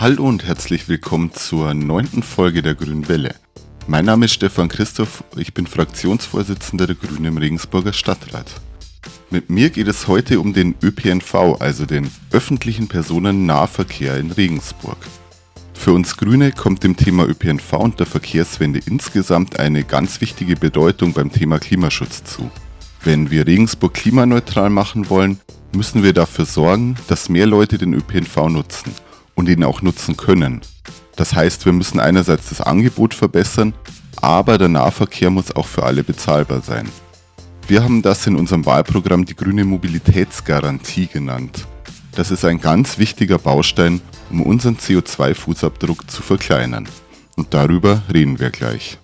Hallo 0.00 0.26
und 0.26 0.44
herzlich 0.46 0.88
willkommen 0.88 1.34
zur 1.34 1.74
neunten 1.74 2.22
Folge 2.22 2.62
der 2.62 2.74
Grünen 2.74 3.06
Welle. 3.10 3.34
Mein 3.86 4.06
Name 4.06 4.24
ist 4.24 4.32
Stefan 4.32 4.70
Christoph, 4.70 5.22
ich 5.36 5.52
bin 5.52 5.66
Fraktionsvorsitzender 5.66 6.86
der 6.86 6.96
Grünen 6.96 7.26
im 7.26 7.36
Regensburger 7.36 7.92
Stadtrat. 7.92 8.50
Mit 9.28 9.50
mir 9.50 9.68
geht 9.68 9.88
es 9.88 10.08
heute 10.08 10.40
um 10.40 10.54
den 10.54 10.74
ÖPNV, 10.82 11.60
also 11.60 11.84
den 11.84 12.10
öffentlichen 12.32 12.88
Personennahverkehr 12.88 14.16
in 14.16 14.30
Regensburg. 14.30 14.96
Für 15.74 15.92
uns 15.92 16.16
Grüne 16.16 16.52
kommt 16.52 16.82
dem 16.82 16.96
Thema 16.96 17.28
ÖPNV 17.28 17.74
und 17.74 18.00
der 18.00 18.06
Verkehrswende 18.06 18.80
insgesamt 18.86 19.58
eine 19.60 19.84
ganz 19.84 20.22
wichtige 20.22 20.56
Bedeutung 20.56 21.12
beim 21.12 21.30
Thema 21.30 21.58
Klimaschutz 21.58 22.24
zu. 22.24 22.50
Wenn 23.04 23.30
wir 23.30 23.46
Regensburg 23.46 23.92
klimaneutral 23.92 24.70
machen 24.70 25.10
wollen, 25.10 25.40
müssen 25.76 26.02
wir 26.02 26.14
dafür 26.14 26.46
sorgen, 26.46 26.96
dass 27.08 27.28
mehr 27.28 27.46
Leute 27.46 27.76
den 27.76 27.92
ÖPNV 27.92 28.48
nutzen– 28.48 28.92
und 29.40 29.48
ihn 29.48 29.64
auch 29.64 29.80
nutzen 29.80 30.16
können. 30.16 30.60
Das 31.16 31.34
heißt, 31.34 31.64
wir 31.64 31.72
müssen 31.72 31.98
einerseits 31.98 32.50
das 32.50 32.60
Angebot 32.60 33.14
verbessern, 33.14 33.72
aber 34.20 34.58
der 34.58 34.68
Nahverkehr 34.68 35.30
muss 35.30 35.54
auch 35.56 35.66
für 35.66 35.82
alle 35.82 36.04
bezahlbar 36.04 36.60
sein. 36.60 36.88
Wir 37.66 37.82
haben 37.82 38.02
das 38.02 38.26
in 38.26 38.36
unserem 38.36 38.66
Wahlprogramm 38.66 39.24
die 39.24 39.34
grüne 39.34 39.64
Mobilitätsgarantie 39.64 41.06
genannt. 41.06 41.66
Das 42.12 42.30
ist 42.30 42.44
ein 42.44 42.60
ganz 42.60 42.98
wichtiger 42.98 43.38
Baustein, 43.38 44.02
um 44.30 44.42
unseren 44.42 44.76
CO2-Fußabdruck 44.76 46.08
zu 46.08 46.22
verkleinern. 46.22 46.86
Und 47.36 47.54
darüber 47.54 48.02
reden 48.12 48.38
wir 48.38 48.50
gleich. 48.50 48.98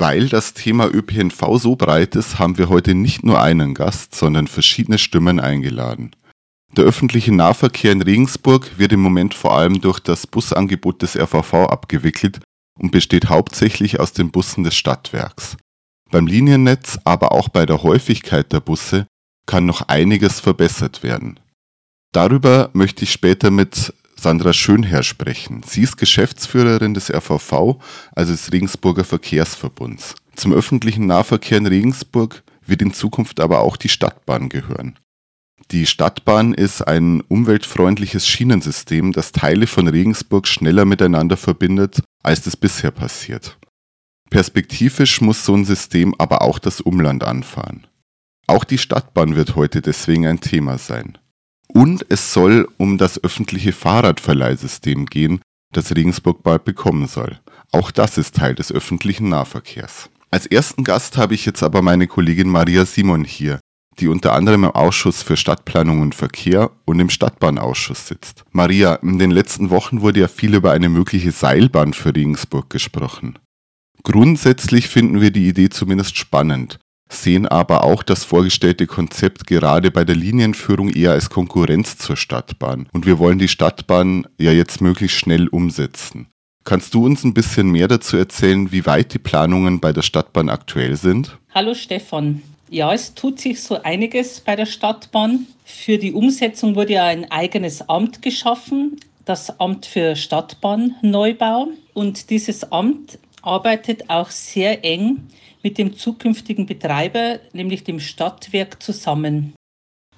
Weil 0.00 0.30
das 0.30 0.54
Thema 0.54 0.86
ÖPNV 0.86 1.58
so 1.58 1.76
breit 1.76 2.16
ist, 2.16 2.38
haben 2.38 2.56
wir 2.56 2.70
heute 2.70 2.94
nicht 2.94 3.22
nur 3.22 3.42
einen 3.42 3.74
Gast, 3.74 4.14
sondern 4.14 4.46
verschiedene 4.46 4.96
Stimmen 4.96 5.38
eingeladen. 5.38 6.16
Der 6.74 6.84
öffentliche 6.86 7.34
Nahverkehr 7.34 7.92
in 7.92 8.00
Regensburg 8.00 8.78
wird 8.78 8.92
im 8.92 9.00
Moment 9.00 9.34
vor 9.34 9.58
allem 9.58 9.82
durch 9.82 10.00
das 10.00 10.26
Busangebot 10.26 11.02
des 11.02 11.18
RVV 11.18 11.52
abgewickelt 11.68 12.40
und 12.78 12.92
besteht 12.92 13.28
hauptsächlich 13.28 14.00
aus 14.00 14.14
den 14.14 14.30
Bussen 14.30 14.64
des 14.64 14.74
Stadtwerks. 14.74 15.58
Beim 16.10 16.26
Liniennetz, 16.26 16.98
aber 17.04 17.32
auch 17.32 17.50
bei 17.50 17.66
der 17.66 17.82
Häufigkeit 17.82 18.50
der 18.54 18.60
Busse 18.60 19.06
kann 19.44 19.66
noch 19.66 19.82
einiges 19.82 20.40
verbessert 20.40 21.02
werden. 21.02 21.38
Darüber 22.12 22.70
möchte 22.72 23.04
ich 23.04 23.12
später 23.12 23.50
mit 23.50 23.92
Sandra 24.20 24.52
Schönherr 24.52 25.02
sprechen. 25.02 25.62
Sie 25.66 25.82
ist 25.82 25.96
Geschäftsführerin 25.96 26.92
des 26.92 27.10
RVV, 27.10 27.80
also 28.14 28.32
des 28.32 28.52
Regensburger 28.52 29.04
Verkehrsverbunds. 29.04 30.14
Zum 30.36 30.52
öffentlichen 30.52 31.06
Nahverkehr 31.06 31.56
in 31.56 31.66
Regensburg 31.66 32.42
wird 32.66 32.82
in 32.82 32.92
Zukunft 32.92 33.40
aber 33.40 33.60
auch 33.60 33.78
die 33.78 33.88
Stadtbahn 33.88 34.50
gehören. 34.50 34.98
Die 35.70 35.86
Stadtbahn 35.86 36.52
ist 36.52 36.82
ein 36.82 37.22
umweltfreundliches 37.22 38.26
Schienensystem, 38.26 39.12
das 39.12 39.32
Teile 39.32 39.66
von 39.66 39.88
Regensburg 39.88 40.46
schneller 40.46 40.84
miteinander 40.84 41.38
verbindet, 41.38 42.02
als 42.22 42.42
das 42.42 42.56
bisher 42.56 42.90
passiert. 42.90 43.58
Perspektivisch 44.28 45.22
muss 45.22 45.46
so 45.46 45.54
ein 45.54 45.64
System 45.64 46.14
aber 46.18 46.42
auch 46.42 46.58
das 46.58 46.82
Umland 46.82 47.24
anfahren. 47.24 47.86
Auch 48.46 48.64
die 48.64 48.78
Stadtbahn 48.78 49.34
wird 49.34 49.56
heute 49.56 49.80
deswegen 49.80 50.26
ein 50.26 50.40
Thema 50.40 50.76
sein. 50.76 51.16
Und 51.72 52.04
es 52.08 52.32
soll 52.32 52.68
um 52.78 52.98
das 52.98 53.22
öffentliche 53.22 53.72
Fahrradverleihsystem 53.72 55.06
gehen, 55.06 55.40
das 55.72 55.94
Regensburg 55.94 56.42
bald 56.42 56.64
bekommen 56.64 57.06
soll. 57.06 57.38
Auch 57.70 57.92
das 57.92 58.18
ist 58.18 58.34
Teil 58.34 58.56
des 58.56 58.72
öffentlichen 58.72 59.28
Nahverkehrs. 59.28 60.10
Als 60.32 60.46
ersten 60.46 60.82
Gast 60.82 61.16
habe 61.16 61.34
ich 61.34 61.46
jetzt 61.46 61.62
aber 61.62 61.80
meine 61.80 62.08
Kollegin 62.08 62.48
Maria 62.48 62.84
Simon 62.84 63.24
hier, 63.24 63.60
die 64.00 64.08
unter 64.08 64.32
anderem 64.32 64.64
im 64.64 64.70
Ausschuss 64.70 65.22
für 65.22 65.36
Stadtplanung 65.36 66.00
und 66.00 66.14
Verkehr 66.14 66.70
und 66.86 66.98
im 66.98 67.10
Stadtbahnausschuss 67.10 68.08
sitzt. 68.08 68.44
Maria, 68.50 68.96
in 68.96 69.18
den 69.18 69.30
letzten 69.30 69.70
Wochen 69.70 70.00
wurde 70.00 70.20
ja 70.20 70.28
viel 70.28 70.54
über 70.54 70.72
eine 70.72 70.88
mögliche 70.88 71.30
Seilbahn 71.30 71.92
für 71.92 72.14
Regensburg 72.14 72.68
gesprochen. 72.70 73.38
Grundsätzlich 74.02 74.88
finden 74.88 75.20
wir 75.20 75.30
die 75.30 75.46
Idee 75.46 75.68
zumindest 75.68 76.16
spannend 76.16 76.79
sehen 77.10 77.46
aber 77.46 77.84
auch 77.84 78.02
das 78.02 78.24
vorgestellte 78.24 78.86
Konzept 78.86 79.46
gerade 79.46 79.90
bei 79.90 80.04
der 80.04 80.16
Linienführung 80.16 80.88
eher 80.88 81.12
als 81.12 81.28
Konkurrenz 81.28 81.98
zur 81.98 82.16
Stadtbahn. 82.16 82.88
Und 82.92 83.06
wir 83.06 83.18
wollen 83.18 83.38
die 83.38 83.48
Stadtbahn 83.48 84.26
ja 84.38 84.52
jetzt 84.52 84.80
möglichst 84.80 85.18
schnell 85.18 85.48
umsetzen. 85.48 86.28
Kannst 86.64 86.94
du 86.94 87.04
uns 87.04 87.24
ein 87.24 87.34
bisschen 87.34 87.70
mehr 87.70 87.88
dazu 87.88 88.16
erzählen, 88.16 88.70
wie 88.70 88.86
weit 88.86 89.14
die 89.14 89.18
Planungen 89.18 89.80
bei 89.80 89.92
der 89.92 90.02
Stadtbahn 90.02 90.48
aktuell 90.48 90.96
sind? 90.96 91.38
Hallo 91.54 91.74
Stefan. 91.74 92.42
Ja, 92.68 92.92
es 92.92 93.14
tut 93.14 93.40
sich 93.40 93.60
so 93.62 93.82
einiges 93.82 94.40
bei 94.40 94.54
der 94.54 94.66
Stadtbahn. 94.66 95.46
Für 95.64 95.98
die 95.98 96.12
Umsetzung 96.12 96.76
wurde 96.76 96.92
ja 96.92 97.06
ein 97.06 97.30
eigenes 97.30 97.88
Amt 97.88 98.22
geschaffen, 98.22 99.00
das 99.24 99.58
Amt 99.58 99.86
für 99.86 100.14
Stadtbahnneubau. 100.14 101.68
Und 101.94 102.30
dieses 102.30 102.70
Amt 102.70 103.18
arbeitet 103.42 104.08
auch 104.08 104.30
sehr 104.30 104.84
eng 104.84 105.26
mit 105.62 105.78
dem 105.78 105.96
zukünftigen 105.96 106.66
Betreiber, 106.66 107.40
nämlich 107.52 107.84
dem 107.84 108.00
Stadtwerk, 108.00 108.82
zusammen. 108.82 109.54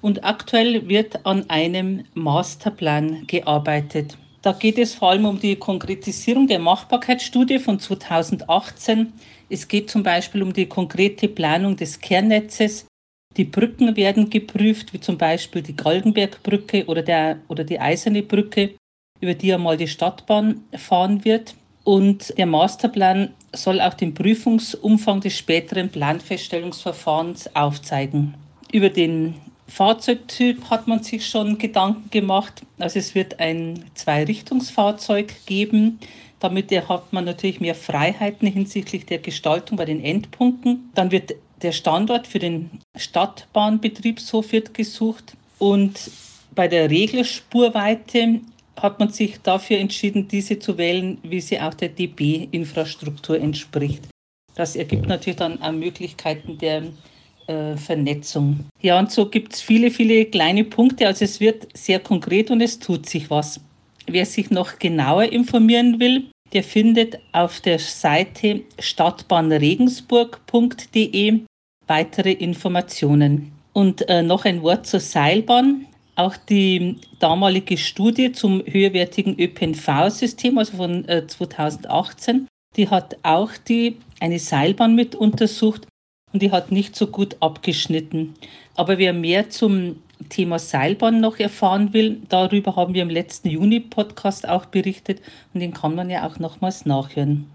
Und 0.01 0.23
aktuell 0.23 0.87
wird 0.89 1.25
an 1.25 1.49
einem 1.49 2.03
Masterplan 2.13 3.25
gearbeitet. 3.27 4.17
Da 4.41 4.51
geht 4.51 4.77
es 4.77 4.95
vor 4.95 5.11
allem 5.11 5.25
um 5.25 5.39
die 5.39 5.55
Konkretisierung 5.55 6.47
der 6.47 6.59
Machbarkeitsstudie 6.59 7.59
von 7.59 7.79
2018. 7.79 9.13
Es 9.49 9.69
geht 9.69 9.89
zum 9.89 10.03
Beispiel 10.03 10.43
um 10.43 10.51
die 10.51 10.65
konkrete 10.65 11.29
Planung 11.29 11.77
des 11.77 12.01
Kernnetzes. 12.01 12.85
Die 13.37 13.45
Brücken 13.45 13.95
werden 13.95 14.29
geprüft, 14.29 14.93
wie 14.93 14.99
zum 14.99 15.17
Beispiel 15.17 15.61
die 15.61 15.75
Galgenbergbrücke 15.75 16.85
oder, 16.87 17.01
der, 17.01 17.39
oder 17.47 17.63
die 17.63 17.79
Eiserne 17.79 18.21
Brücke, 18.21 18.75
über 19.21 19.33
die 19.33 19.53
einmal 19.53 19.77
die 19.77 19.87
Stadtbahn 19.87 20.61
fahren 20.77 21.23
wird. 21.23 21.55
Und 21.85 22.37
der 22.37 22.45
Masterplan 22.45 23.33
soll 23.53 23.81
auch 23.81 23.93
den 23.93 24.13
Prüfungsumfang 24.13 25.21
des 25.21 25.37
späteren 25.37 25.89
Planfeststellungsverfahrens 25.89 27.55
aufzeigen. 27.55 28.33
Über 28.71 28.89
den 28.89 29.35
Fahrzeugtyp 29.67 30.69
hat 30.69 30.87
man 30.87 31.03
sich 31.03 31.27
schon 31.27 31.57
Gedanken 31.57 32.09
gemacht. 32.09 32.63
Also 32.79 32.99
es 32.99 33.15
wird 33.15 33.39
ein 33.39 33.85
Zweirichtungsfahrzeug 33.95 35.33
geben. 35.45 35.99
Damit 36.39 36.71
hat 36.89 37.13
man 37.13 37.25
natürlich 37.25 37.61
mehr 37.61 37.75
Freiheiten 37.75 38.47
hinsichtlich 38.47 39.05
der 39.05 39.19
Gestaltung 39.19 39.77
bei 39.77 39.85
den 39.85 40.03
Endpunkten. 40.03 40.91
Dann 40.93 41.11
wird 41.11 41.35
der 41.61 41.71
Standort 41.71 42.27
für 42.27 42.39
den 42.39 42.69
Stadtbahnbetriebshof 42.95 44.51
wird 44.51 44.73
gesucht. 44.73 45.37
Und 45.57 46.11
bei 46.53 46.67
der 46.67 46.89
Regelspurweite 46.89 48.41
hat 48.81 48.99
man 48.99 49.09
sich 49.09 49.39
dafür 49.41 49.77
entschieden, 49.77 50.27
diese 50.27 50.59
zu 50.59 50.77
wählen, 50.77 51.17
wie 51.23 51.41
sie 51.41 51.59
auch 51.59 51.73
der 51.73 51.89
DB-Infrastruktur 51.89 53.39
entspricht. 53.39 54.03
Das 54.55 54.75
ergibt 54.75 55.07
natürlich 55.07 55.37
dann 55.37 55.61
auch 55.61 55.71
Möglichkeiten 55.71 56.57
der 56.57 56.83
äh, 57.47 57.77
Vernetzung. 57.77 58.65
Ja, 58.81 58.99
und 58.99 59.11
so 59.11 59.29
gibt 59.29 59.53
es 59.53 59.61
viele, 59.61 59.91
viele 59.91 60.25
kleine 60.25 60.63
Punkte. 60.63 61.07
Also 61.07 61.25
es 61.25 61.39
wird 61.39 61.67
sehr 61.73 61.99
konkret 61.99 62.51
und 62.51 62.61
es 62.61 62.79
tut 62.79 63.09
sich 63.09 63.29
was. 63.29 63.59
Wer 64.07 64.25
sich 64.25 64.49
noch 64.49 64.79
genauer 64.79 65.25
informieren 65.25 65.99
will, 65.99 66.29
der 66.53 66.63
findet 66.63 67.19
auf 67.31 67.61
der 67.61 67.77
Seite 67.79 68.61
stadtbahnregensburg.de 68.79 71.39
weitere 71.87 72.31
Informationen. 72.31 73.51
Und 73.73 74.07
äh, 74.07 74.21
noch 74.21 74.45
ein 74.45 74.61
Wort 74.61 74.85
zur 74.85 74.99
Seilbahn. 74.99 75.87
Auch 76.15 76.37
die 76.37 76.97
damalige 77.19 77.77
Studie 77.77 78.31
zum 78.31 78.63
höherwertigen 78.65 79.39
ÖPNV-System, 79.39 80.57
also 80.57 80.77
von 80.77 81.05
2018, 81.05 82.35
äh, 82.35 82.39
die 82.75 82.89
hat 82.89 83.17
auch 83.23 83.51
die, 83.67 83.97
eine 84.19 84.39
Seilbahn 84.39 84.95
mit 84.95 85.15
untersucht 85.15 85.87
und 86.31 86.41
die 86.41 86.51
hat 86.51 86.71
nicht 86.71 86.95
so 86.95 87.07
gut 87.07 87.37
abgeschnitten. 87.39 88.35
Aber 88.75 88.97
wer 88.97 89.13
mehr 89.13 89.49
zum 89.49 89.97
Thema 90.29 90.59
Seilbahn 90.59 91.19
noch 91.19 91.39
erfahren 91.39 91.93
will, 91.93 92.21
darüber 92.29 92.75
haben 92.75 92.93
wir 92.93 93.03
im 93.03 93.09
letzten 93.09 93.49
Juni-Podcast 93.49 94.47
auch 94.47 94.65
berichtet 94.65 95.21
und 95.53 95.59
den 95.59 95.73
kann 95.73 95.95
man 95.95 96.09
ja 96.09 96.27
auch 96.27 96.39
nochmals 96.39 96.85
nachhören. 96.85 97.47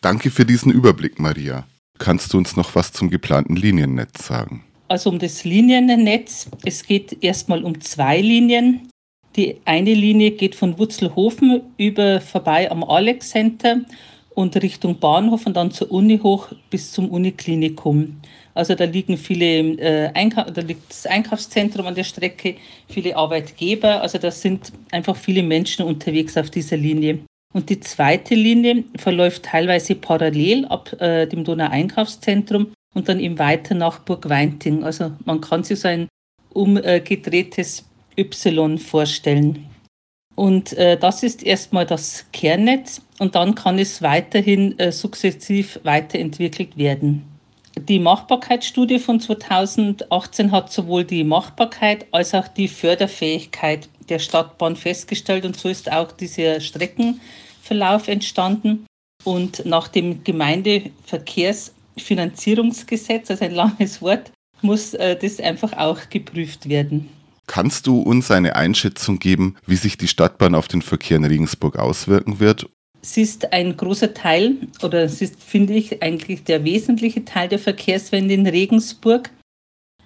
Danke 0.00 0.30
für 0.30 0.44
diesen 0.44 0.72
Überblick, 0.72 1.18
Maria. 1.18 1.64
Kannst 1.98 2.32
du 2.32 2.38
uns 2.38 2.56
noch 2.56 2.74
was 2.74 2.92
zum 2.92 3.10
geplanten 3.10 3.54
Liniennetz 3.54 4.26
sagen? 4.26 4.64
Also 4.92 5.08
um 5.08 5.18
das 5.18 5.44
Liniennetz. 5.44 6.48
Es 6.66 6.84
geht 6.84 7.24
erstmal 7.24 7.64
um 7.64 7.80
zwei 7.80 8.20
Linien. 8.20 8.90
Die 9.36 9.56
eine 9.64 9.94
Linie 9.94 10.32
geht 10.32 10.54
von 10.54 10.78
Wutzelhofen 10.78 11.62
über 11.78 12.20
vorbei 12.20 12.70
am 12.70 12.84
Alex 12.84 13.30
Center 13.30 13.80
und 14.34 14.54
Richtung 14.62 14.98
Bahnhof 14.98 15.46
und 15.46 15.56
dann 15.56 15.70
zur 15.70 15.90
Uni 15.90 16.18
hoch 16.18 16.48
bis 16.68 16.92
zum 16.92 17.08
Uniklinikum. 17.08 18.20
Also 18.52 18.74
da 18.74 18.84
liegen 18.84 19.16
viele 19.16 19.60
äh, 19.78 20.30
da 20.30 20.60
liegt 20.60 20.90
das 20.90 21.06
Einkaufszentrum 21.06 21.86
an 21.86 21.94
der 21.94 22.04
Strecke, 22.04 22.56
viele 22.86 23.16
Arbeitgeber. 23.16 24.02
Also 24.02 24.18
da 24.18 24.30
sind 24.30 24.72
einfach 24.90 25.16
viele 25.16 25.42
Menschen 25.42 25.86
unterwegs 25.86 26.36
auf 26.36 26.50
dieser 26.50 26.76
Linie. 26.76 27.20
Und 27.54 27.70
die 27.70 27.80
zweite 27.80 28.34
Linie 28.34 28.84
verläuft 28.96 29.44
teilweise 29.44 29.94
parallel 29.94 30.66
ab 30.66 30.92
äh, 31.00 31.26
dem 31.26 31.44
Donau-Einkaufszentrum 31.44 32.72
und 32.94 33.08
dann 33.08 33.20
eben 33.20 33.38
weiter 33.38 33.74
nach 33.74 34.00
Burg 34.00 34.28
Weinting. 34.28 34.84
Also 34.84 35.12
man 35.24 35.40
kann 35.40 35.64
sich 35.64 35.80
so 35.80 35.88
ein 35.88 36.08
umgedrehtes 36.50 37.84
Y 38.16 38.78
vorstellen. 38.78 39.66
Und 40.34 40.72
äh, 40.74 40.96
das 40.96 41.22
ist 41.22 41.42
erstmal 41.42 41.86
das 41.86 42.26
Kernnetz 42.32 43.02
und 43.18 43.34
dann 43.34 43.54
kann 43.54 43.78
es 43.78 44.00
weiterhin 44.02 44.78
äh, 44.78 44.90
sukzessiv 44.90 45.78
weiterentwickelt 45.82 46.76
werden. 46.76 47.24
Die 47.78 47.98
Machbarkeitsstudie 47.98 48.98
von 48.98 49.18
2018 49.20 50.52
hat 50.52 50.72
sowohl 50.72 51.04
die 51.04 51.24
Machbarkeit 51.24 52.06
als 52.12 52.34
auch 52.34 52.48
die 52.48 52.68
Förderfähigkeit 52.68 53.88
der 54.08 54.18
Stadtbahn 54.18 54.76
festgestellt 54.76 55.44
und 55.44 55.56
so 55.56 55.68
ist 55.68 55.90
auch 55.90 56.12
dieser 56.12 56.60
Streckenverlauf 56.60 58.08
entstanden. 58.08 58.86
Und 59.24 59.64
nach 59.64 59.88
dem 59.88 60.24
Gemeindeverkehrsfinanzierungsgesetz, 61.96 63.30
also 63.30 63.44
ein 63.44 63.54
langes 63.54 64.02
Wort, 64.02 64.32
muss 64.60 64.94
äh, 64.94 65.16
das 65.16 65.40
einfach 65.40 65.72
auch 65.76 65.98
geprüft 66.08 66.68
werden. 66.68 67.08
Kannst 67.46 67.86
du 67.86 68.00
uns 68.00 68.30
eine 68.30 68.56
Einschätzung 68.56 69.18
geben, 69.18 69.56
wie 69.66 69.76
sich 69.76 69.98
die 69.98 70.08
Stadtbahn 70.08 70.54
auf 70.54 70.68
den 70.68 70.80
Verkehr 70.80 71.16
in 71.16 71.24
Regensburg 71.24 71.78
auswirken 71.78 72.38
wird? 72.40 72.68
Sie 73.02 73.22
ist 73.22 73.52
ein 73.52 73.76
großer 73.76 74.14
Teil, 74.14 74.54
oder 74.80 75.02
es 75.02 75.20
ist, 75.20 75.42
finde 75.42 75.74
ich, 75.74 76.02
eigentlich 76.02 76.44
der 76.44 76.62
wesentliche 76.64 77.24
Teil 77.24 77.48
der 77.48 77.58
Verkehrswende 77.58 78.34
in 78.34 78.46
Regensburg. 78.46 79.30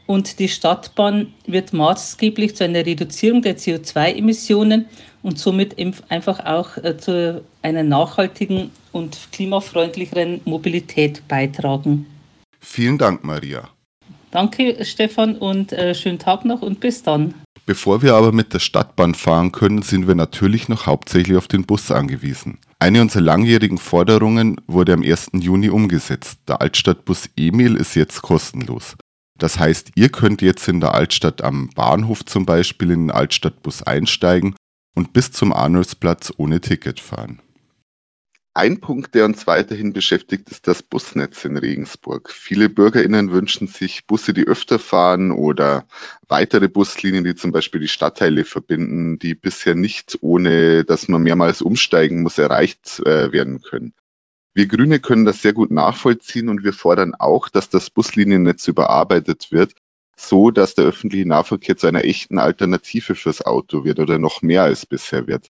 Und 0.06 0.38
die 0.38 0.48
Stadtbahn 0.48 1.34
wird 1.46 1.72
maßgeblich 1.72 2.56
zu 2.56 2.64
einer 2.64 2.86
Reduzierung 2.86 3.42
der 3.42 3.58
CO2-Emissionen 3.58 4.86
und 5.22 5.38
somit 5.38 5.76
einfach 6.08 6.46
auch 6.46 6.76
äh, 6.78 6.96
zu 6.96 7.42
einer 7.60 7.82
nachhaltigen 7.82 8.70
und 8.96 9.28
klimafreundlicheren 9.32 10.40
Mobilität 10.44 11.28
beitragen. 11.28 12.06
Vielen 12.60 12.98
Dank, 12.98 13.22
Maria. 13.22 13.68
Danke, 14.30 14.84
Stefan, 14.84 15.36
und 15.36 15.72
äh, 15.72 15.94
schönen 15.94 16.18
Tag 16.18 16.44
noch 16.44 16.62
und 16.62 16.80
bis 16.80 17.02
dann. 17.02 17.34
Bevor 17.66 18.02
wir 18.02 18.14
aber 18.14 18.32
mit 18.32 18.52
der 18.52 18.58
Stadtbahn 18.58 19.14
fahren 19.14 19.52
können, 19.52 19.82
sind 19.82 20.06
wir 20.06 20.14
natürlich 20.14 20.68
noch 20.68 20.86
hauptsächlich 20.86 21.36
auf 21.36 21.48
den 21.48 21.64
Bus 21.64 21.90
angewiesen. 21.90 22.58
Eine 22.78 23.00
unserer 23.00 23.22
langjährigen 23.22 23.78
Forderungen 23.78 24.60
wurde 24.66 24.92
am 24.92 25.02
1. 25.02 25.30
Juni 25.34 25.70
umgesetzt. 25.70 26.38
Der 26.48 26.60
Altstadtbus 26.60 27.28
Emil 27.36 27.76
ist 27.76 27.94
jetzt 27.94 28.22
kostenlos. 28.22 28.94
Das 29.38 29.58
heißt, 29.58 29.92
ihr 29.96 30.08
könnt 30.08 30.42
jetzt 30.42 30.68
in 30.68 30.80
der 30.80 30.94
Altstadt 30.94 31.42
am 31.42 31.70
Bahnhof 31.74 32.24
zum 32.24 32.46
Beispiel 32.46 32.90
in 32.90 33.08
den 33.08 33.10
Altstadtbus 33.10 33.82
einsteigen 33.82 34.54
und 34.94 35.12
bis 35.12 35.32
zum 35.32 35.52
Arnolfsplatz 35.52 36.32
ohne 36.36 36.60
Ticket 36.60 37.00
fahren. 37.00 37.40
Ein 38.56 38.80
Punkt, 38.80 39.14
der 39.14 39.26
uns 39.26 39.46
weiterhin 39.46 39.92
beschäftigt, 39.92 40.48
ist 40.48 40.66
das 40.66 40.82
Busnetz 40.82 41.44
in 41.44 41.58
Regensburg. 41.58 42.30
Viele 42.30 42.70
BürgerInnen 42.70 43.30
wünschen 43.30 43.66
sich 43.66 44.06
Busse, 44.06 44.32
die 44.32 44.46
öfter 44.46 44.78
fahren 44.78 45.30
oder 45.30 45.86
weitere 46.26 46.66
Buslinien, 46.66 47.22
die 47.22 47.34
zum 47.34 47.52
Beispiel 47.52 47.82
die 47.82 47.88
Stadtteile 47.88 48.46
verbinden, 48.46 49.18
die 49.18 49.34
bisher 49.34 49.74
nicht 49.74 50.16
ohne, 50.22 50.84
dass 50.84 51.06
man 51.06 51.22
mehrmals 51.22 51.60
umsteigen 51.60 52.22
muss, 52.22 52.38
erreicht 52.38 53.00
äh, 53.00 53.30
werden 53.30 53.60
können. 53.60 53.92
Wir 54.54 54.66
Grüne 54.66 55.00
können 55.00 55.26
das 55.26 55.42
sehr 55.42 55.52
gut 55.52 55.70
nachvollziehen 55.70 56.48
und 56.48 56.64
wir 56.64 56.72
fordern 56.72 57.14
auch, 57.14 57.50
dass 57.50 57.68
das 57.68 57.90
Busliniennetz 57.90 58.66
überarbeitet 58.68 59.52
wird, 59.52 59.74
so 60.16 60.50
dass 60.50 60.74
der 60.74 60.86
öffentliche 60.86 61.28
Nahverkehr 61.28 61.76
zu 61.76 61.88
einer 61.88 62.06
echten 62.06 62.38
Alternative 62.38 63.16
fürs 63.16 63.42
Auto 63.44 63.84
wird 63.84 63.98
oder 63.98 64.18
noch 64.18 64.40
mehr 64.40 64.62
als 64.62 64.86
bisher 64.86 65.26
wird. 65.26 65.50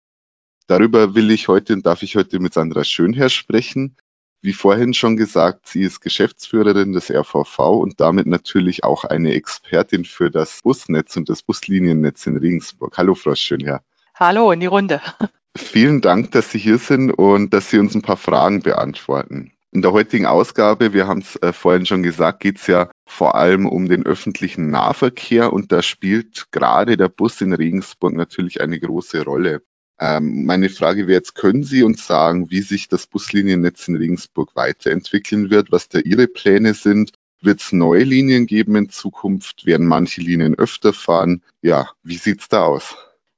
Darüber 0.66 1.14
will 1.14 1.30
ich 1.30 1.48
heute 1.48 1.72
und 1.72 1.86
darf 1.86 2.02
ich 2.02 2.16
heute 2.16 2.40
mit 2.40 2.54
Sandra 2.54 2.84
Schönherr 2.84 3.28
sprechen. 3.28 3.96
Wie 4.40 4.52
vorhin 4.52 4.92
schon 4.92 5.16
gesagt, 5.16 5.68
sie 5.68 5.82
ist 5.82 6.00
Geschäftsführerin 6.00 6.92
des 6.92 7.10
RVV 7.10 7.58
und 7.58 8.00
damit 8.00 8.26
natürlich 8.26 8.82
auch 8.82 9.04
eine 9.04 9.34
Expertin 9.34 10.04
für 10.04 10.30
das 10.30 10.60
Busnetz 10.62 11.16
und 11.16 11.28
das 11.28 11.42
Busliniennetz 11.42 12.26
in 12.26 12.36
Regensburg. 12.36 12.98
Hallo, 12.98 13.14
Frau 13.14 13.34
Schönherr. 13.36 13.82
Hallo 14.14 14.50
in 14.50 14.60
die 14.60 14.66
Runde. 14.66 15.00
Vielen 15.56 16.00
Dank, 16.00 16.32
dass 16.32 16.50
Sie 16.50 16.58
hier 16.58 16.78
sind 16.78 17.12
und 17.12 17.54
dass 17.54 17.70
Sie 17.70 17.78
uns 17.78 17.94
ein 17.94 18.02
paar 18.02 18.16
Fragen 18.16 18.62
beantworten. 18.62 19.52
In 19.70 19.80
der 19.80 19.92
heutigen 19.92 20.26
Ausgabe, 20.26 20.92
wir 20.92 21.06
haben 21.06 21.20
es 21.20 21.36
äh, 21.36 21.52
vorhin 21.52 21.86
schon 21.86 22.02
gesagt, 22.02 22.40
geht 22.40 22.58
es 22.58 22.66
ja 22.66 22.90
vor 23.06 23.36
allem 23.36 23.66
um 23.66 23.88
den 23.88 24.04
öffentlichen 24.04 24.70
Nahverkehr 24.70 25.52
und 25.52 25.72
da 25.72 25.82
spielt 25.82 26.48
gerade 26.50 26.96
der 26.96 27.08
Bus 27.08 27.40
in 27.40 27.52
Regensburg 27.52 28.14
natürlich 28.14 28.60
eine 28.60 28.78
große 28.78 29.24
Rolle. 29.24 29.62
Ähm, 30.04 30.46
meine 30.46 30.68
Frage 30.68 31.06
wäre 31.06 31.18
jetzt, 31.18 31.36
können 31.36 31.62
Sie 31.62 31.84
uns 31.84 32.08
sagen, 32.08 32.50
wie 32.50 32.60
sich 32.60 32.88
das 32.88 33.06
Busliniennetz 33.06 33.86
in 33.86 33.94
Regensburg 33.94 34.56
weiterentwickeln 34.56 35.48
wird, 35.48 35.70
was 35.70 35.88
da 35.88 36.00
Ihre 36.00 36.26
Pläne 36.26 36.74
sind? 36.74 37.12
Wird 37.40 37.60
es 37.60 37.70
neue 37.70 38.02
Linien 38.02 38.46
geben 38.46 38.74
in 38.74 38.88
Zukunft? 38.88 39.64
Werden 39.64 39.86
manche 39.86 40.20
Linien 40.20 40.56
öfter 40.56 40.92
fahren? 40.92 41.44
Ja, 41.60 41.88
wie 42.02 42.16
sieht's 42.16 42.48
da 42.48 42.64
aus? 42.64 42.96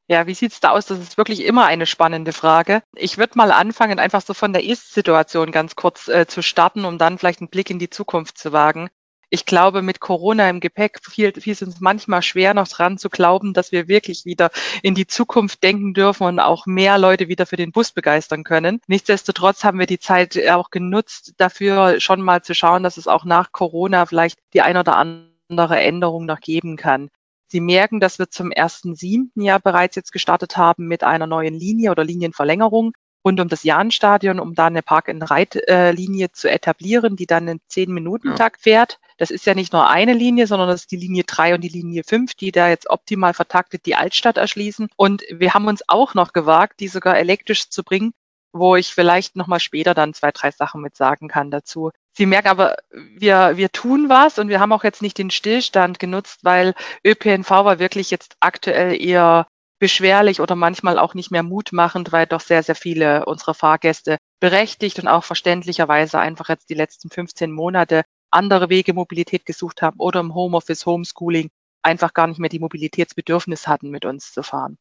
Ja, 0.08 0.26
wie 0.26 0.32
sieht's 0.32 0.60
da 0.60 0.70
aus? 0.70 0.86
Das 0.86 1.00
ist 1.00 1.18
wirklich 1.18 1.44
immer 1.44 1.66
eine 1.66 1.84
spannende 1.84 2.32
Frage. 2.32 2.82
Ich 2.94 3.18
würde 3.18 3.36
mal 3.36 3.52
anfangen, 3.52 3.98
einfach 3.98 4.22
so 4.22 4.32
von 4.32 4.54
der 4.54 4.64
Ist-Situation 4.64 5.52
ganz 5.52 5.76
kurz 5.76 6.08
äh, 6.08 6.26
zu 6.26 6.40
starten, 6.40 6.86
um 6.86 6.96
dann 6.96 7.18
vielleicht 7.18 7.42
einen 7.42 7.50
Blick 7.50 7.68
in 7.68 7.78
die 7.78 7.90
Zukunft 7.90 8.38
zu 8.38 8.52
wagen 8.52 8.88
ich 9.30 9.46
glaube, 9.46 9.82
mit 9.82 10.00
Corona 10.00 10.48
im 10.48 10.60
Gepäck 10.60 11.00
fiel, 11.02 11.32
fiel 11.32 11.52
es 11.52 11.62
uns 11.62 11.80
manchmal 11.80 12.22
schwer, 12.22 12.54
noch 12.54 12.68
dran 12.68 12.98
zu 12.98 13.08
glauben, 13.08 13.52
dass 13.52 13.72
wir 13.72 13.88
wirklich 13.88 14.24
wieder 14.24 14.50
in 14.82 14.94
die 14.94 15.06
Zukunft 15.06 15.62
denken 15.62 15.94
dürfen 15.94 16.24
und 16.26 16.40
auch 16.40 16.66
mehr 16.66 16.98
Leute 16.98 17.28
wieder 17.28 17.46
für 17.46 17.56
den 17.56 17.72
Bus 17.72 17.92
begeistern 17.92 18.44
können. 18.44 18.80
Nichtsdestotrotz 18.86 19.64
haben 19.64 19.78
wir 19.78 19.86
die 19.86 19.98
Zeit 19.98 20.38
auch 20.48 20.70
genutzt, 20.70 21.34
dafür 21.36 22.00
schon 22.00 22.20
mal 22.20 22.42
zu 22.42 22.54
schauen, 22.54 22.82
dass 22.82 22.96
es 22.96 23.08
auch 23.08 23.24
nach 23.24 23.52
Corona 23.52 24.06
vielleicht 24.06 24.38
die 24.52 24.62
ein 24.62 24.76
oder 24.76 24.96
andere 24.96 25.80
Änderung 25.80 26.26
noch 26.26 26.40
geben 26.40 26.76
kann. 26.76 27.10
Sie 27.46 27.60
merken, 27.60 28.00
dass 28.00 28.18
wir 28.18 28.30
zum 28.30 28.50
ersten 28.50 28.96
siebten 28.96 29.40
Jahr 29.42 29.60
bereits 29.60 29.96
jetzt 29.96 30.12
gestartet 30.12 30.56
haben 30.56 30.86
mit 30.86 31.04
einer 31.04 31.26
neuen 31.26 31.54
Linie 31.54 31.90
oder 31.90 32.02
Linienverlängerung 32.02 32.92
rund 33.24 33.40
um 33.40 33.48
das 33.48 33.62
Jahnstadion, 33.62 34.38
um 34.38 34.54
da 34.54 34.66
eine 34.66 34.82
Park-and-Ride-Linie 34.82 36.32
zu 36.32 36.50
etablieren, 36.50 37.16
die 37.16 37.26
dann 37.26 37.48
einen 37.48 37.60
Zehn-Minuten-Takt 37.68 38.62
fährt. 38.62 38.98
Das 39.16 39.30
ist 39.30 39.46
ja 39.46 39.54
nicht 39.54 39.72
nur 39.72 39.88
eine 39.88 40.12
Linie, 40.12 40.46
sondern 40.46 40.68
das 40.68 40.82
ist 40.82 40.90
die 40.90 40.96
Linie 40.96 41.24
3 41.24 41.54
und 41.54 41.60
die 41.62 41.68
Linie 41.68 42.02
5, 42.04 42.34
die 42.34 42.52
da 42.52 42.68
jetzt 42.68 42.90
optimal 42.90 43.32
vertaktet 43.32 43.86
die 43.86 43.96
Altstadt 43.96 44.36
erschließen. 44.36 44.88
Und 44.96 45.22
wir 45.30 45.54
haben 45.54 45.66
uns 45.66 45.82
auch 45.88 46.14
noch 46.14 46.32
gewagt, 46.32 46.80
die 46.80 46.88
sogar 46.88 47.16
elektrisch 47.16 47.70
zu 47.70 47.84
bringen, 47.84 48.12
wo 48.52 48.76
ich 48.76 48.94
vielleicht 48.94 49.36
nochmal 49.36 49.60
später 49.60 49.94
dann 49.94 50.14
zwei, 50.14 50.30
drei 50.30 50.50
Sachen 50.50 50.80
mit 50.80 50.96
sagen 50.96 51.28
kann 51.28 51.50
dazu. 51.50 51.90
Sie 52.16 52.26
merken 52.26 52.48
aber, 52.48 52.76
wir, 52.92 53.56
wir 53.56 53.70
tun 53.70 54.08
was 54.08 54.38
und 54.38 54.48
wir 54.48 54.60
haben 54.60 54.72
auch 54.72 54.84
jetzt 54.84 55.02
nicht 55.02 55.18
den 55.18 55.30
Stillstand 55.30 55.98
genutzt, 55.98 56.40
weil 56.42 56.74
ÖPNV 57.04 57.50
war 57.50 57.78
wirklich 57.80 58.10
jetzt 58.10 58.36
aktuell 58.38 59.00
eher 59.00 59.48
beschwerlich 59.78 60.40
oder 60.40 60.54
manchmal 60.54 60.98
auch 60.98 61.14
nicht 61.14 61.30
mehr 61.30 61.42
mutmachend, 61.42 62.12
weil 62.12 62.26
doch 62.26 62.40
sehr, 62.40 62.62
sehr 62.62 62.74
viele 62.74 63.26
unserer 63.26 63.54
Fahrgäste 63.54 64.18
berechtigt 64.40 64.98
und 64.98 65.08
auch 65.08 65.24
verständlicherweise 65.24 66.18
einfach 66.18 66.48
jetzt 66.48 66.70
die 66.70 66.74
letzten 66.74 67.10
15 67.10 67.50
Monate 67.52 68.02
andere 68.30 68.68
Wege 68.68 68.94
Mobilität 68.94 69.46
gesucht 69.46 69.82
haben 69.82 69.98
oder 69.98 70.20
im 70.20 70.34
Homeoffice, 70.34 70.86
Homeschooling 70.86 71.50
einfach 71.82 72.14
gar 72.14 72.26
nicht 72.26 72.40
mehr 72.40 72.48
die 72.50 72.58
Mobilitätsbedürfnis 72.58 73.68
hatten, 73.68 73.90
mit 73.90 74.04
uns 74.04 74.32
zu 74.32 74.42
fahren. 74.42 74.78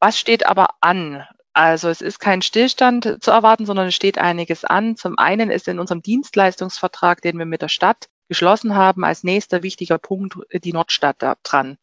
Was 0.00 0.18
steht 0.18 0.46
aber 0.46 0.68
an? 0.80 1.24
Also 1.52 1.90
es 1.90 2.00
ist 2.00 2.18
kein 2.18 2.42
Stillstand 2.42 3.18
zu 3.20 3.30
erwarten, 3.30 3.66
sondern 3.66 3.88
es 3.88 3.94
steht 3.94 4.18
einiges 4.18 4.64
an. 4.64 4.96
Zum 4.96 5.18
einen 5.18 5.50
ist 5.50 5.68
in 5.68 5.78
unserem 5.78 6.02
Dienstleistungsvertrag, 6.02 7.20
den 7.20 7.38
wir 7.38 7.44
mit 7.44 7.62
der 7.62 7.68
Stadt 7.68 8.08
geschlossen 8.28 8.74
haben, 8.74 9.04
als 9.04 9.22
nächster 9.22 9.62
wichtiger 9.62 9.98
Punkt 9.98 10.36
die 10.52 10.72
Nordstadt 10.72 11.16
da 11.18 11.36
dran. 11.42 11.76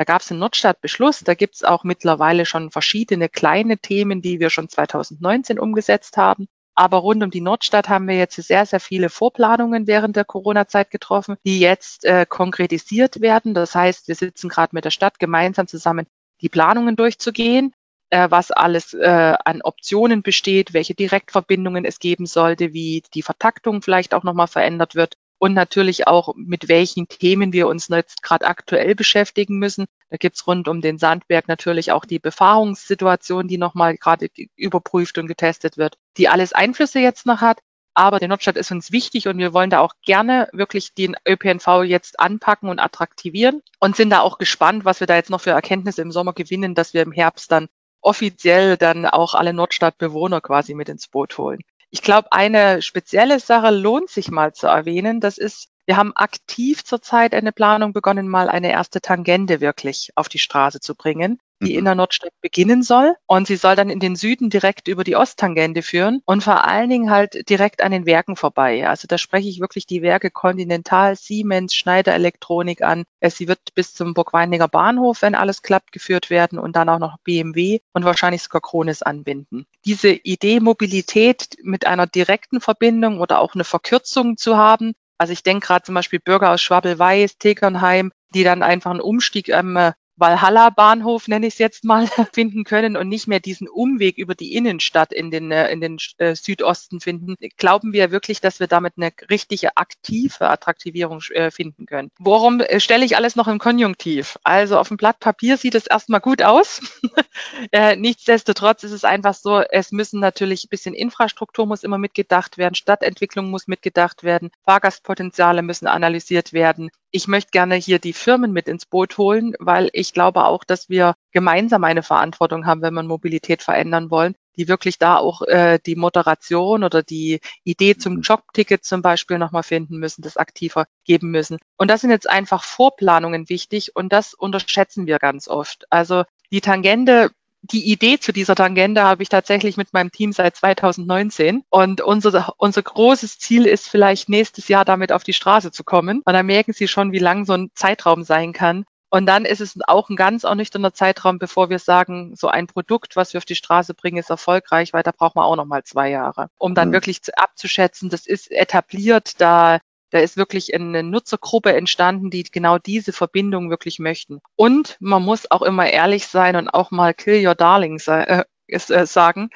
Da 0.00 0.04
gab 0.04 0.22
es 0.22 0.30
einen 0.30 0.40
Nordstadtbeschluss. 0.40 1.20
Da 1.24 1.34
gibt 1.34 1.56
es 1.56 1.62
auch 1.62 1.84
mittlerweile 1.84 2.46
schon 2.46 2.70
verschiedene 2.70 3.28
kleine 3.28 3.76
Themen, 3.76 4.22
die 4.22 4.40
wir 4.40 4.48
schon 4.48 4.70
2019 4.70 5.58
umgesetzt 5.58 6.16
haben. 6.16 6.48
Aber 6.74 6.96
rund 6.96 7.22
um 7.22 7.30
die 7.30 7.42
Nordstadt 7.42 7.90
haben 7.90 8.08
wir 8.08 8.16
jetzt 8.16 8.36
sehr, 8.36 8.64
sehr 8.64 8.80
viele 8.80 9.10
Vorplanungen 9.10 9.86
während 9.86 10.16
der 10.16 10.24
Corona-Zeit 10.24 10.90
getroffen, 10.90 11.36
die 11.44 11.60
jetzt 11.60 12.06
äh, 12.06 12.24
konkretisiert 12.26 13.20
werden. 13.20 13.52
Das 13.52 13.74
heißt, 13.74 14.08
wir 14.08 14.14
sitzen 14.14 14.48
gerade 14.48 14.74
mit 14.74 14.86
der 14.86 14.90
Stadt 14.90 15.18
gemeinsam 15.18 15.66
zusammen, 15.66 16.06
die 16.40 16.48
Planungen 16.48 16.96
durchzugehen, 16.96 17.74
äh, 18.08 18.30
was 18.30 18.52
alles 18.52 18.94
äh, 18.94 19.34
an 19.44 19.60
Optionen 19.60 20.22
besteht, 20.22 20.72
welche 20.72 20.94
Direktverbindungen 20.94 21.84
es 21.84 21.98
geben 21.98 22.24
sollte, 22.24 22.72
wie 22.72 23.02
die 23.12 23.20
Vertaktung 23.20 23.82
vielleicht 23.82 24.14
auch 24.14 24.22
nochmal 24.22 24.48
verändert 24.48 24.94
wird 24.94 25.18
und 25.40 25.54
natürlich 25.54 26.06
auch, 26.06 26.34
mit 26.36 26.68
welchen 26.68 27.08
Themen 27.08 27.54
wir 27.54 27.66
uns 27.66 27.88
jetzt 27.88 28.22
gerade 28.22 28.46
aktuell 28.46 28.94
beschäftigen 28.94 29.58
müssen. 29.58 29.86
Da 30.10 30.18
gibt's 30.18 30.46
rund 30.46 30.68
um 30.68 30.82
den 30.82 30.98
Sandberg 30.98 31.48
natürlich 31.48 31.92
auch 31.92 32.04
die 32.04 32.18
Befahrungssituation, 32.18 33.48
die 33.48 33.56
nochmal 33.56 33.96
gerade 33.96 34.28
überprüft 34.54 35.16
und 35.16 35.28
getestet 35.28 35.78
wird, 35.78 35.96
die 36.18 36.28
alles 36.28 36.52
Einflüsse 36.52 37.00
jetzt 37.00 37.24
noch 37.24 37.40
hat. 37.40 37.60
Aber 37.94 38.18
die 38.18 38.28
Nordstadt 38.28 38.56
ist 38.56 38.70
uns 38.70 38.92
wichtig 38.92 39.28
und 39.28 39.38
wir 39.38 39.54
wollen 39.54 39.70
da 39.70 39.80
auch 39.80 39.94
gerne 40.04 40.48
wirklich 40.52 40.92
den 40.94 41.16
ÖPNV 41.26 41.84
jetzt 41.84 42.20
anpacken 42.20 42.68
und 42.68 42.78
attraktivieren 42.78 43.62
und 43.78 43.96
sind 43.96 44.10
da 44.10 44.20
auch 44.20 44.36
gespannt, 44.36 44.84
was 44.84 45.00
wir 45.00 45.06
da 45.06 45.16
jetzt 45.16 45.30
noch 45.30 45.40
für 45.40 45.50
Erkenntnisse 45.50 46.02
im 46.02 46.12
Sommer 46.12 46.34
gewinnen, 46.34 46.74
dass 46.74 46.92
wir 46.92 47.00
im 47.00 47.12
Herbst 47.12 47.50
dann 47.50 47.68
offiziell 48.02 48.76
dann 48.76 49.06
auch 49.06 49.34
alle 49.34 49.54
Nordstadtbewohner 49.54 50.42
quasi 50.42 50.74
mit 50.74 50.90
ins 50.90 51.08
Boot 51.08 51.38
holen. 51.38 51.60
Ich 51.92 52.02
glaube, 52.02 52.30
eine 52.32 52.82
spezielle 52.82 53.40
Sache 53.40 53.70
lohnt 53.70 54.10
sich 54.10 54.30
mal 54.30 54.52
zu 54.52 54.66
erwähnen. 54.68 55.20
Das 55.20 55.38
ist, 55.38 55.69
wir 55.86 55.96
haben 55.96 56.12
aktiv 56.14 56.84
zurzeit 56.84 57.34
eine 57.34 57.52
Planung 57.52 57.92
begonnen, 57.92 58.28
mal 58.28 58.48
eine 58.48 58.70
erste 58.70 59.00
Tangente 59.00 59.60
wirklich 59.60 60.10
auf 60.14 60.28
die 60.28 60.38
Straße 60.38 60.80
zu 60.80 60.94
bringen 60.94 61.38
die 61.62 61.74
in 61.74 61.80
mhm. 61.80 61.86
der 61.86 61.94
Nordstadt 61.94 62.32
beginnen 62.40 62.82
soll. 62.82 63.14
Und 63.26 63.46
sie 63.46 63.56
soll 63.56 63.76
dann 63.76 63.90
in 63.90 64.00
den 64.00 64.16
Süden 64.16 64.50
direkt 64.50 64.88
über 64.88 65.04
die 65.04 65.16
Osttangente 65.16 65.82
führen 65.82 66.22
und 66.24 66.42
vor 66.42 66.64
allen 66.66 66.88
Dingen 66.88 67.10
halt 67.10 67.48
direkt 67.48 67.82
an 67.82 67.92
den 67.92 68.06
Werken 68.06 68.36
vorbei. 68.36 68.88
Also 68.88 69.06
da 69.06 69.18
spreche 69.18 69.48
ich 69.48 69.60
wirklich 69.60 69.86
die 69.86 70.02
Werke 70.02 70.30
Continental, 70.30 71.16
Siemens, 71.16 71.74
Schneider 71.74 72.14
Elektronik 72.14 72.82
an. 72.82 73.04
Sie 73.22 73.48
wird 73.48 73.74
bis 73.74 73.94
zum 73.94 74.14
Burgweininger 74.14 74.68
Bahnhof, 74.68 75.22
wenn 75.22 75.34
alles 75.34 75.62
klappt, 75.62 75.92
geführt 75.92 76.30
werden 76.30 76.58
und 76.58 76.76
dann 76.76 76.88
auch 76.88 76.98
noch 76.98 77.18
BMW 77.24 77.80
und 77.92 78.04
wahrscheinlich 78.04 78.42
sogar 78.42 78.62
Kronis 78.62 79.02
anbinden. 79.02 79.66
Diese 79.84 80.10
Idee, 80.10 80.60
Mobilität 80.60 81.56
mit 81.62 81.86
einer 81.86 82.06
direkten 82.06 82.60
Verbindung 82.60 83.20
oder 83.20 83.40
auch 83.40 83.54
eine 83.54 83.64
Verkürzung 83.64 84.36
zu 84.36 84.56
haben, 84.56 84.94
also 85.20 85.34
ich 85.34 85.42
denke 85.42 85.66
gerade 85.66 85.84
zum 85.84 85.94
Beispiel 85.94 86.18
Bürger 86.18 86.50
aus 86.50 86.62
Schwabel-Weiß, 86.62 87.36
Tekernheim, 87.36 88.10
die 88.34 88.42
dann 88.42 88.62
einfach 88.62 88.90
einen 88.90 89.02
Umstieg 89.02 89.52
am 89.52 89.92
Valhalla-Bahnhof, 90.20 91.28
nenne 91.28 91.46
ich 91.46 91.54
es 91.54 91.58
jetzt 91.58 91.84
mal, 91.84 92.06
finden 92.32 92.64
können 92.64 92.96
und 92.96 93.08
nicht 93.08 93.26
mehr 93.26 93.40
diesen 93.40 93.68
Umweg 93.68 94.18
über 94.18 94.34
die 94.34 94.54
Innenstadt 94.54 95.12
in 95.12 95.30
den, 95.30 95.50
äh, 95.50 95.70
in 95.70 95.80
den 95.80 95.96
äh, 96.18 96.34
Südosten 96.34 97.00
finden, 97.00 97.36
glauben 97.56 97.92
wir 97.92 98.10
wirklich, 98.10 98.40
dass 98.40 98.60
wir 98.60 98.66
damit 98.66 98.94
eine 98.96 99.10
richtige 99.30 99.76
aktive 99.76 100.48
Attraktivierung 100.48 101.20
äh, 101.30 101.50
finden 101.50 101.86
können. 101.86 102.10
Worum 102.18 102.62
stelle 102.78 103.04
ich 103.04 103.16
alles 103.16 103.36
noch 103.36 103.48
im 103.48 103.58
Konjunktiv? 103.58 104.38
Also 104.44 104.78
auf 104.78 104.88
dem 104.88 104.96
Blatt 104.96 105.18
Papier 105.20 105.56
sieht 105.56 105.74
es 105.74 105.86
erstmal 105.86 106.20
gut 106.20 106.42
aus. 106.42 106.80
nichtsdestotrotz 107.96 108.84
ist 108.84 108.92
es 108.92 109.04
einfach 109.04 109.34
so, 109.34 109.60
es 109.60 109.92
müssen 109.92 110.20
natürlich 110.20 110.64
ein 110.64 110.68
bisschen 110.68 110.94
Infrastruktur 110.94 111.66
muss 111.66 111.82
immer 111.82 111.98
mitgedacht 111.98 112.58
werden, 112.58 112.74
Stadtentwicklung 112.74 113.50
muss 113.50 113.66
mitgedacht 113.66 114.22
werden, 114.22 114.50
Fahrgastpotenziale 114.64 115.62
müssen 115.62 115.86
analysiert 115.86 116.52
werden. 116.52 116.90
Ich 117.12 117.26
möchte 117.26 117.50
gerne 117.50 117.74
hier 117.74 117.98
die 117.98 118.12
Firmen 118.12 118.52
mit 118.52 118.68
ins 118.68 118.86
Boot 118.86 119.18
holen, 119.18 119.54
weil 119.58 119.90
ich 119.92 120.12
glaube 120.12 120.44
auch, 120.44 120.62
dass 120.64 120.88
wir 120.88 121.14
gemeinsam 121.32 121.82
eine 121.84 122.02
Verantwortung 122.02 122.66
haben, 122.66 122.82
wenn 122.82 122.94
wir 122.94 123.02
Mobilität 123.02 123.62
verändern 123.62 124.10
wollen, 124.10 124.36
die 124.56 124.68
wirklich 124.68 124.98
da 124.98 125.16
auch 125.16 125.42
äh, 125.42 125.78
die 125.84 125.96
Moderation 125.96 126.84
oder 126.84 127.02
die 127.02 127.40
Idee 127.64 127.96
zum 127.96 128.16
mhm. 128.16 128.20
Jobticket 128.20 128.84
zum 128.84 129.02
Beispiel 129.02 129.38
nochmal 129.38 129.62
finden 129.62 129.98
müssen, 129.98 130.22
das 130.22 130.36
aktiver 130.36 130.86
geben 131.04 131.30
müssen. 131.30 131.58
Und 131.76 131.90
das 131.90 132.02
sind 132.02 132.10
jetzt 132.10 132.28
einfach 132.28 132.62
Vorplanungen 132.62 133.48
wichtig 133.48 133.96
und 133.96 134.12
das 134.12 134.34
unterschätzen 134.34 135.06
wir 135.06 135.18
ganz 135.18 135.48
oft. 135.48 135.86
Also 135.90 136.24
die 136.52 136.60
Tangente 136.60 137.30
die 137.62 137.90
Idee 137.90 138.18
zu 138.18 138.32
dieser 138.32 138.54
Tangente 138.54 139.02
habe 139.02 139.22
ich 139.22 139.28
tatsächlich 139.28 139.76
mit 139.76 139.92
meinem 139.92 140.10
Team 140.10 140.32
seit 140.32 140.56
2019. 140.56 141.62
Und 141.70 142.00
unser, 142.00 142.54
unser 142.56 142.82
großes 142.82 143.38
Ziel 143.38 143.66
ist 143.66 143.88
vielleicht 143.88 144.28
nächstes 144.28 144.68
Jahr 144.68 144.84
damit 144.84 145.12
auf 145.12 145.24
die 145.24 145.32
Straße 145.32 145.70
zu 145.70 145.84
kommen. 145.84 146.22
Und 146.24 146.32
da 146.32 146.42
merken 146.42 146.72
Sie 146.72 146.88
schon, 146.88 147.12
wie 147.12 147.18
lang 147.18 147.44
so 147.44 147.52
ein 147.52 147.70
Zeitraum 147.74 148.24
sein 148.24 148.52
kann. 148.52 148.84
Und 149.12 149.26
dann 149.26 149.44
ist 149.44 149.60
es 149.60 149.76
auch 149.88 150.08
ein 150.08 150.14
ganz 150.14 150.44
ernüchternder 150.44 150.94
Zeitraum, 150.94 151.40
bevor 151.40 151.68
wir 151.68 151.80
sagen, 151.80 152.36
so 152.36 152.46
ein 152.46 152.68
Produkt, 152.68 153.16
was 153.16 153.32
wir 153.32 153.38
auf 153.38 153.44
die 153.44 153.56
Straße 153.56 153.92
bringen, 153.92 154.18
ist 154.18 154.30
erfolgreich, 154.30 154.92
weil 154.92 155.02
da 155.02 155.10
braucht 155.10 155.34
man 155.34 155.44
auch 155.44 155.56
noch 155.56 155.64
mal 155.64 155.82
zwei 155.82 156.10
Jahre, 156.10 156.48
um 156.58 156.76
dann 156.76 156.88
mhm. 156.88 156.92
wirklich 156.92 157.22
zu, 157.22 157.36
abzuschätzen, 157.36 158.08
das 158.08 158.26
ist 158.26 158.52
etabliert, 158.52 159.40
da 159.40 159.80
da 160.10 160.18
ist 160.18 160.36
wirklich 160.36 160.74
eine 160.74 161.02
Nutzergruppe 161.02 161.72
entstanden, 161.72 162.30
die 162.30 162.42
genau 162.44 162.78
diese 162.78 163.12
Verbindung 163.12 163.70
wirklich 163.70 163.98
möchten. 163.98 164.40
Und 164.56 164.96
man 165.00 165.22
muss 165.22 165.50
auch 165.50 165.62
immer 165.62 165.90
ehrlich 165.90 166.26
sein 166.26 166.56
und 166.56 166.68
auch 166.68 166.90
mal 166.90 167.14
kill 167.14 167.46
your 167.46 167.54
darlings 167.54 168.08
äh, 168.08 168.44
äh, 168.66 169.06
sagen. 169.06 169.50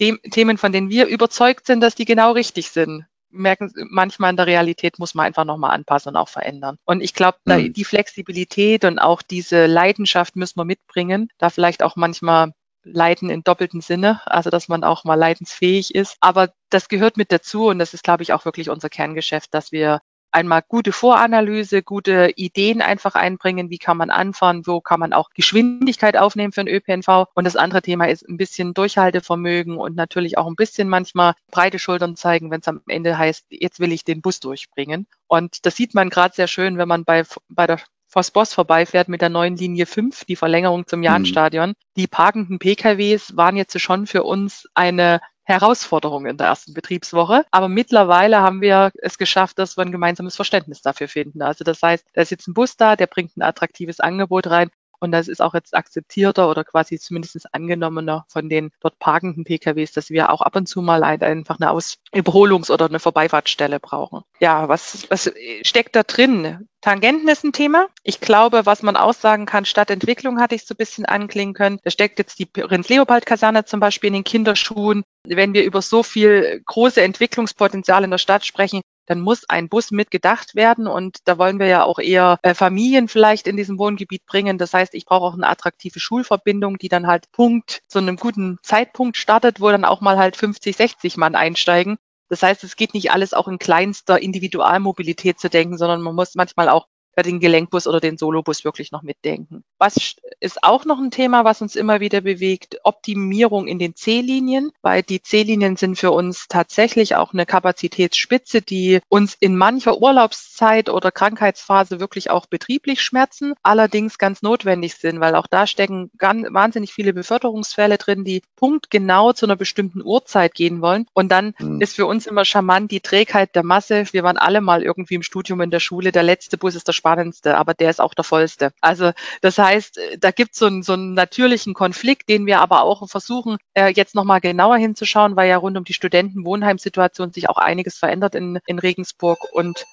Dem, 0.00 0.18
Themen, 0.30 0.56
von 0.56 0.72
denen 0.72 0.88
wir 0.88 1.06
überzeugt 1.06 1.66
sind, 1.66 1.80
dass 1.80 1.94
die 1.94 2.06
genau 2.06 2.32
richtig 2.32 2.70
sind 2.70 3.04
merken, 3.32 3.72
manchmal 3.90 4.30
in 4.30 4.36
der 4.36 4.46
Realität 4.46 4.98
muss 4.98 5.14
man 5.14 5.26
einfach 5.26 5.44
nochmal 5.44 5.70
anpassen 5.70 6.10
und 6.10 6.16
auch 6.16 6.28
verändern. 6.28 6.78
Und 6.84 7.00
ich 7.00 7.14
glaube, 7.14 7.38
mhm. 7.44 7.72
die 7.72 7.84
Flexibilität 7.84 8.84
und 8.84 8.98
auch 8.98 9.22
diese 9.22 9.66
Leidenschaft 9.66 10.36
müssen 10.36 10.58
wir 10.58 10.64
mitbringen, 10.64 11.28
da 11.38 11.50
vielleicht 11.50 11.82
auch 11.82 11.96
manchmal 11.96 12.52
Leiden 12.84 13.30
in 13.30 13.42
doppelten 13.42 13.80
Sinne, 13.80 14.20
also 14.26 14.50
dass 14.50 14.68
man 14.68 14.84
auch 14.84 15.04
mal 15.04 15.14
leidensfähig 15.14 15.94
ist. 15.94 16.16
Aber 16.20 16.52
das 16.70 16.88
gehört 16.88 17.16
mit 17.16 17.32
dazu 17.32 17.68
und 17.68 17.78
das 17.78 17.94
ist, 17.94 18.04
glaube 18.04 18.22
ich, 18.22 18.32
auch 18.32 18.44
wirklich 18.44 18.70
unser 18.70 18.88
Kerngeschäft, 18.88 19.52
dass 19.54 19.72
wir 19.72 20.00
einmal 20.32 20.62
gute 20.66 20.92
Voranalyse, 20.92 21.82
gute 21.82 22.32
Ideen 22.36 22.82
einfach 22.82 23.14
einbringen, 23.14 23.70
wie 23.70 23.78
kann 23.78 23.96
man 23.96 24.10
anfahren, 24.10 24.66
wo 24.66 24.80
kann 24.80 25.00
man 25.00 25.12
auch 25.12 25.30
Geschwindigkeit 25.30 26.16
aufnehmen 26.16 26.52
für 26.52 26.64
den 26.64 26.74
ÖPNV. 26.74 27.26
Und 27.34 27.44
das 27.44 27.56
andere 27.56 27.82
Thema 27.82 28.08
ist 28.08 28.28
ein 28.28 28.36
bisschen 28.36 28.74
Durchhaltevermögen 28.74 29.76
und 29.76 29.96
natürlich 29.96 30.38
auch 30.38 30.46
ein 30.46 30.56
bisschen 30.56 30.88
manchmal 30.88 31.34
breite 31.50 31.78
Schultern 31.78 32.16
zeigen, 32.16 32.50
wenn 32.50 32.60
es 32.60 32.68
am 32.68 32.82
Ende 32.86 33.18
heißt, 33.18 33.46
jetzt 33.50 33.80
will 33.80 33.92
ich 33.92 34.04
den 34.04 34.22
Bus 34.22 34.40
durchbringen. 34.40 35.06
Und 35.26 35.66
das 35.66 35.76
sieht 35.76 35.94
man 35.94 36.10
gerade 36.10 36.34
sehr 36.34 36.48
schön, 36.48 36.78
wenn 36.78 36.88
man 36.88 37.04
bei, 37.04 37.24
bei 37.48 37.66
der 37.66 37.80
vors 38.10 38.30
Boss 38.32 38.52
vorbeifährt 38.52 39.08
mit 39.08 39.22
der 39.22 39.28
neuen 39.28 39.56
Linie 39.56 39.86
5, 39.86 40.24
die 40.24 40.36
Verlängerung 40.36 40.86
zum 40.86 41.02
Jahnstadion. 41.02 41.70
Mhm. 41.70 41.74
Die 41.96 42.06
parkenden 42.08 42.58
PKWs 42.58 43.36
waren 43.36 43.56
jetzt 43.56 43.80
schon 43.80 44.06
für 44.06 44.24
uns 44.24 44.66
eine 44.74 45.20
Herausforderung 45.44 46.26
in 46.26 46.36
der 46.36 46.48
ersten 46.48 46.74
Betriebswoche. 46.74 47.44
Aber 47.50 47.68
mittlerweile 47.68 48.40
haben 48.40 48.60
wir 48.60 48.90
es 49.00 49.18
geschafft, 49.18 49.58
dass 49.58 49.76
wir 49.76 49.82
ein 49.82 49.92
gemeinsames 49.92 50.36
Verständnis 50.36 50.82
dafür 50.82 51.08
finden. 51.08 51.42
Also 51.42 51.64
das 51.64 51.82
heißt, 51.82 52.06
da 52.12 52.22
ist 52.22 52.30
jetzt 52.30 52.46
ein 52.48 52.54
Bus 52.54 52.76
da, 52.76 52.96
der 52.96 53.06
bringt 53.06 53.36
ein 53.36 53.42
attraktives 53.42 54.00
Angebot 54.00 54.48
rein 54.48 54.70
und 55.00 55.12
das 55.12 55.28
ist 55.28 55.40
auch 55.40 55.54
jetzt 55.54 55.74
akzeptierter 55.74 56.48
oder 56.50 56.64
quasi 56.64 56.98
zumindest 56.98 57.52
angenommener 57.54 58.24
von 58.28 58.48
den 58.48 58.70
dort 58.80 58.98
parkenden 58.98 59.44
PKWs, 59.44 59.92
dass 59.92 60.10
wir 60.10 60.30
auch 60.30 60.40
ab 60.40 60.56
und 60.56 60.66
zu 60.66 60.82
mal 60.82 61.02
einfach 61.02 61.58
eine 61.58 61.70
Aus 61.70 61.96
Überholungs- 62.14 62.70
oder 62.70 62.86
eine 62.86 63.00
Vorbeifahrtsstelle 63.00 63.80
brauchen. 63.80 64.22
Ja, 64.40 64.68
was, 64.68 65.10
was 65.10 65.32
steckt 65.62 65.96
da 65.96 66.02
drin? 66.02 66.68
Tangenten 66.80 67.28
ist 67.28 67.44
ein 67.44 67.52
Thema. 67.52 67.88
Ich 68.02 68.20
glaube, 68.20 68.64
was 68.64 68.82
man 68.82 68.96
aussagen 68.96 69.44
kann, 69.44 69.66
Stadtentwicklung 69.66 70.40
hatte 70.40 70.54
ich 70.54 70.64
so 70.64 70.74
ein 70.74 70.78
bisschen 70.78 71.04
anklingen 71.04 71.54
können. 71.54 71.78
Da 71.84 71.90
steckt 71.90 72.18
jetzt 72.18 72.38
die 72.38 72.46
Prinz-Leopold-Kaserne 72.46 73.66
zum 73.66 73.80
Beispiel 73.80 74.08
in 74.08 74.14
den 74.14 74.24
Kinderschuhen. 74.24 75.02
Wenn 75.26 75.52
wir 75.52 75.64
über 75.64 75.82
so 75.82 76.02
viel 76.02 76.62
große 76.64 77.02
Entwicklungspotenzial 77.02 78.04
in 78.04 78.10
der 78.10 78.18
Stadt 78.18 78.46
sprechen, 78.46 78.80
dann 79.10 79.22
muss 79.22 79.42
ein 79.48 79.68
Bus 79.68 79.90
mitgedacht 79.90 80.54
werden. 80.54 80.86
Und 80.86 81.18
da 81.24 81.36
wollen 81.36 81.58
wir 81.58 81.66
ja 81.66 81.82
auch 81.82 81.98
eher 81.98 82.38
äh, 82.42 82.54
Familien 82.54 83.08
vielleicht 83.08 83.48
in 83.48 83.56
diesem 83.56 83.76
Wohngebiet 83.76 84.24
bringen. 84.24 84.56
Das 84.56 84.72
heißt, 84.72 84.94
ich 84.94 85.04
brauche 85.04 85.24
auch 85.24 85.34
eine 85.34 85.48
attraktive 85.48 85.98
Schulverbindung, 85.98 86.78
die 86.78 86.88
dann 86.88 87.08
halt 87.08 87.32
Punkt 87.32 87.82
zu 87.88 87.98
einem 87.98 88.14
guten 88.14 88.58
Zeitpunkt 88.62 89.16
startet, 89.16 89.60
wo 89.60 89.68
dann 89.68 89.84
auch 89.84 90.00
mal 90.00 90.16
halt 90.16 90.36
50, 90.36 90.76
60 90.76 91.16
Mann 91.16 91.34
einsteigen. 91.34 91.96
Das 92.28 92.44
heißt, 92.44 92.62
es 92.62 92.76
geht 92.76 92.94
nicht 92.94 93.10
alles 93.10 93.34
auch 93.34 93.48
in 93.48 93.58
kleinster 93.58 94.22
Individualmobilität 94.22 95.40
zu 95.40 95.50
denken, 95.50 95.76
sondern 95.76 96.02
man 96.02 96.14
muss 96.14 96.36
manchmal 96.36 96.68
auch 96.68 96.86
den 97.22 97.40
Gelenkbus 97.40 97.86
oder 97.86 98.00
den 98.00 98.18
Solobus 98.18 98.64
wirklich 98.64 98.92
noch 98.92 99.02
mitdenken. 99.02 99.64
Was 99.78 100.16
ist 100.40 100.62
auch 100.62 100.84
noch 100.84 100.98
ein 100.98 101.10
Thema, 101.10 101.44
was 101.44 101.62
uns 101.62 101.76
immer 101.76 102.00
wieder 102.00 102.20
bewegt? 102.20 102.78
Optimierung 102.84 103.66
in 103.66 103.78
den 103.78 103.94
C-Linien, 103.94 104.70
weil 104.82 105.02
die 105.02 105.22
C-Linien 105.22 105.76
sind 105.76 105.96
für 105.96 106.10
uns 106.10 106.46
tatsächlich 106.48 107.16
auch 107.16 107.32
eine 107.32 107.46
Kapazitätsspitze, 107.46 108.62
die 108.62 109.00
uns 109.08 109.36
in 109.38 109.56
mancher 109.56 110.00
Urlaubszeit 110.00 110.88
oder 110.88 111.10
Krankheitsphase 111.10 112.00
wirklich 112.00 112.30
auch 112.30 112.46
betrieblich 112.46 113.02
schmerzen, 113.02 113.54
allerdings 113.62 114.18
ganz 114.18 114.42
notwendig 114.42 114.94
sind, 114.94 115.20
weil 115.20 115.34
auch 115.34 115.46
da 115.46 115.66
stecken 115.66 116.10
ganz, 116.18 116.46
wahnsinnig 116.50 116.92
viele 116.92 117.12
Beförderungsfälle 117.12 117.98
drin, 117.98 118.24
die 118.24 118.42
punktgenau 118.56 119.32
zu 119.32 119.46
einer 119.46 119.56
bestimmten 119.56 120.02
Uhrzeit 120.02 120.54
gehen 120.54 120.82
wollen. 120.82 121.06
Und 121.14 121.30
dann 121.30 121.54
mhm. 121.58 121.80
ist 121.80 121.96
für 121.96 122.06
uns 122.06 122.26
immer 122.26 122.44
charmant 122.44 122.90
die 122.90 123.00
Trägheit 123.00 123.54
der 123.54 123.62
Masse. 123.62 124.04
Wir 124.12 124.22
waren 124.22 124.36
alle 124.36 124.60
mal 124.60 124.82
irgendwie 124.82 125.14
im 125.14 125.22
Studium 125.22 125.60
in 125.60 125.70
der 125.70 125.80
Schule. 125.80 126.12
Der 126.12 126.22
letzte 126.22 126.58
Bus 126.58 126.74
ist 126.74 126.86
der 126.86 126.92
spannendste, 127.10 127.56
aber 127.56 127.74
der 127.74 127.90
ist 127.90 128.00
auch 128.00 128.14
der 128.14 128.24
vollste. 128.24 128.70
Also 128.80 129.12
das 129.40 129.58
heißt, 129.58 130.00
da 130.18 130.30
gibt 130.30 130.54
so 130.54 130.68
es 130.68 130.86
so 130.86 130.92
einen 130.92 131.14
natürlichen 131.14 131.74
Konflikt, 131.74 132.28
den 132.28 132.46
wir 132.46 132.60
aber 132.60 132.82
auch 132.82 133.08
versuchen, 133.08 133.56
äh, 133.74 133.92
jetzt 133.94 134.14
nochmal 134.14 134.40
genauer 134.40 134.76
hinzuschauen, 134.76 135.36
weil 135.36 135.48
ja 135.48 135.56
rund 135.56 135.76
um 135.76 135.84
die 135.84 135.92
Studentenwohnheimsituation 135.92 137.32
sich 137.32 137.48
auch 137.48 137.58
einiges 137.58 137.98
verändert 137.98 138.34
in, 138.34 138.60
in 138.66 138.78
Regensburg 138.78 139.38
und 139.52 139.84